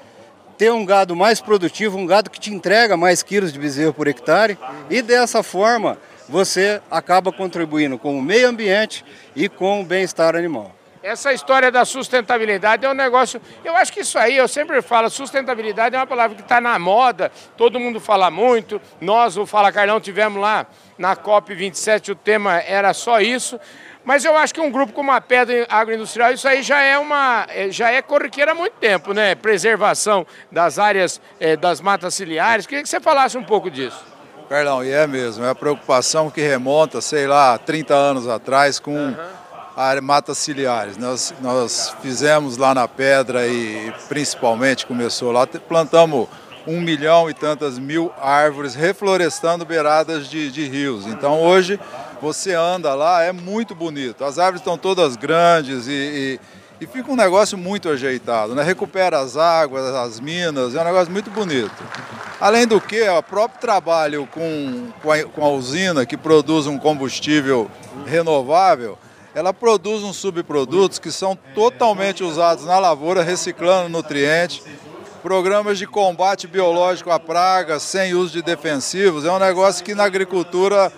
ter 0.57 0.71
um 0.71 0.87
gado 0.87 1.17
mais 1.17 1.41
produtivo, 1.41 1.99
um 1.99 2.07
gado 2.07 2.31
que 2.31 2.39
te 2.39 2.55
entrega 2.55 2.97
mais 2.97 3.25
quilos 3.25 3.53
de 3.53 3.59
bezerro 3.59 3.93
por 3.93 4.07
hectare, 4.07 4.57
e 4.89 5.03
dessa 5.03 5.43
forma 5.43 5.99
você 6.29 6.81
acaba 6.91 7.33
contribuindo 7.33 7.99
com 7.99 8.19
o 8.19 8.23
meio 8.23 8.49
ambiente 8.49 9.05
e 9.35 9.49
com 9.49 9.81
o 9.81 9.85
bem-estar 9.85 10.37
animal. 10.37 10.77
Essa 11.07 11.33
história 11.33 11.71
da 11.71 11.85
sustentabilidade 11.85 12.85
é 12.85 12.91
um 12.91 12.95
negócio. 12.95 13.41
Eu 13.65 13.77
acho 13.77 13.93
que 13.93 14.01
isso 14.01 14.19
aí, 14.19 14.37
eu 14.37 14.49
sempre 14.49 14.83
falo, 14.83 15.09
sustentabilidade 15.09 15.95
é 15.95 15.99
uma 16.01 16.07
palavra 16.07 16.35
que 16.35 16.43
está 16.43 16.61
na 16.61 16.77
moda, 16.81 17.31
todo 17.57 17.79
mundo 17.79 18.01
fala 18.01 18.29
muito. 18.29 18.81
Nós, 19.01 19.37
o 19.37 19.47
Fala 19.47 19.71
Carlão, 19.71 20.01
tivemos 20.01 20.41
lá 20.41 20.67
na 20.99 21.15
COP27, 21.15 22.09
o 22.09 22.17
tema 22.17 22.59
era 22.59 22.93
só 22.93 23.21
isso. 23.21 23.57
Mas 24.05 24.25
eu 24.25 24.37
acho 24.37 24.53
que 24.53 24.61
um 24.61 24.69
grupo 24.69 24.93
como 24.93 25.13
a 25.13 25.21
Pedra 25.21 25.65
Agroindustrial, 25.69 26.33
isso 26.33 26.49
aí 26.49 26.61
já 26.61 26.81
é 26.81 26.99
uma 26.99 27.47
é, 27.51 27.71
já 27.71 27.91
é 27.93 28.03
corriqueira 28.03 28.51
há 28.51 28.55
muito 28.55 28.75
tempo, 28.75 29.13
né? 29.13 29.37
Preservação 29.37 30.27
das 30.51 30.77
áreas 30.77 31.21
é, 31.39 31.57
das 31.57 31.81
matas 31.81 32.15
ciliares. 32.15 32.67
Queria 32.67 32.83
que 32.83 32.89
você 32.89 33.01
falasse 33.01 33.39
um 33.39 33.45
pouco 33.45 33.71
disso. 33.71 34.16
Carlão, 34.49 34.85
e 34.85 34.93
é 34.93 35.09
mesmo, 35.09 35.45
é 35.45 35.51
a 35.51 35.55
preocupação 35.57 36.31
que 36.31 36.41
remonta, 36.41 37.01
sei 37.01 37.27
lá, 37.27 37.59
30 37.59 37.93
anos 37.93 38.29
atrás 38.29 38.79
com 38.79 38.97
uhum. 38.97 39.17
a 39.77 40.01
matas 40.01 40.39
ciliares. 40.39 40.97
Nós, 40.97 41.35
nós 41.41 41.95
fizemos 42.01 42.57
lá 42.57 42.73
na 42.73 42.87
Pedra 42.87 43.49
e 43.49 43.93
principalmente 44.09 44.87
começou 44.87 45.33
lá, 45.33 45.47
plantamos 45.47 46.29
um 46.65 46.81
milhão 46.81 47.29
e 47.29 47.35
tantas 47.35 47.77
mil 47.77 48.13
árvores 48.21 48.77
reflorestando 48.77 49.65
beiradas 49.65 50.29
de, 50.29 50.51
de 50.51 50.69
rios. 50.69 51.07
Então 51.07 51.43
hoje 51.43 51.81
você 52.23 52.55
anda 52.55 52.95
lá, 52.95 53.23
é 53.23 53.33
muito 53.33 53.75
bonito. 53.75 54.25
As 54.25 54.39
árvores 54.39 54.61
estão 54.61 54.79
todas 54.79 55.17
grandes 55.17 55.89
e, 55.89 55.91
e 55.93 56.41
e 56.81 56.87
fica 56.87 57.11
um 57.11 57.17
negócio 57.17 57.57
muito 57.57 57.89
ajeitado, 57.89 58.55
né? 58.55 58.63
Recupera 58.63 59.19
as 59.19 59.37
águas, 59.37 59.85
as 59.95 60.21
minas, 60.21 60.75
é 60.75 60.81
um 60.81 60.85
negócio 60.85 61.13
muito 61.13 61.31
bonito. 61.31 61.73
Além 62.39 62.67
do 62.67 62.81
que, 62.81 63.09
o 63.09 63.23
próprio 63.23 63.61
trabalho 63.61 64.29
com, 64.31 64.89
com 65.03 65.11
a, 65.11 65.23
com, 65.25 65.45
a, 65.45 65.49
usina 65.49 66.05
que 66.05 66.17
produz 66.17 66.67
um 66.67 66.79
combustível 66.79 67.71
renovável, 68.05 68.99
ela 69.35 69.55
produz 69.55 70.03
uns 70.03 70.17
subprodutos 70.17 70.99
que 70.99 71.11
são 71.11 71.37
totalmente 71.55 72.23
usados 72.23 72.67
na 72.67 72.79
lavoura, 72.79 73.23
reciclando 73.23 73.89
nutrientes, 73.89 74.63
programas 75.23 75.79
de 75.79 75.87
combate 75.87 76.47
biológico 76.47 77.11
a 77.11 77.19
pragas, 77.19 77.83
sem 77.83 78.15
uso 78.15 78.35
de 78.35 78.43
defensivos, 78.43 79.25
é 79.25 79.33
um 79.33 79.39
negócio 79.39 79.85
que 79.85 79.95
na 79.95 80.05
agricultura 80.05 80.93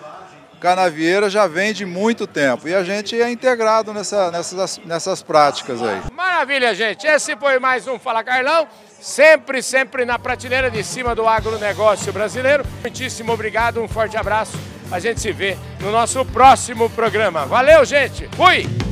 canavieira 0.59 1.29
já 1.29 1.47
vem 1.47 1.73
de 1.73 1.85
muito 1.85 2.27
tempo 2.27 2.67
e 2.67 2.75
a 2.75 2.83
gente 2.83 3.19
é 3.19 3.29
integrado 3.29 3.93
nessa, 3.93 4.29
nessas, 4.31 4.79
nessas 4.85 5.23
práticas 5.23 5.81
aí. 5.81 6.01
Maravilha, 6.13 6.75
gente. 6.75 7.07
Esse 7.07 7.35
foi 7.35 7.59
mais 7.59 7.87
um 7.87 7.97
Fala 7.97 8.23
Carlão. 8.23 8.67
Sempre, 8.99 9.63
sempre 9.63 10.03
na 10.03 10.19
prateleira 10.19 10.69
de 10.69 10.83
cima 10.83 11.15
do 11.15 11.27
agronegócio 11.27 12.11
brasileiro. 12.11 12.65
Muitíssimo 12.81 13.31
obrigado, 13.31 13.81
um 13.81 13.87
forte 13.87 14.17
abraço. 14.17 14.57
A 14.91 14.99
gente 14.99 15.21
se 15.21 15.31
vê 15.31 15.57
no 15.79 15.91
nosso 15.91 16.25
próximo 16.25 16.89
programa. 16.89 17.45
Valeu, 17.45 17.85
gente! 17.85 18.27
Fui! 18.35 18.88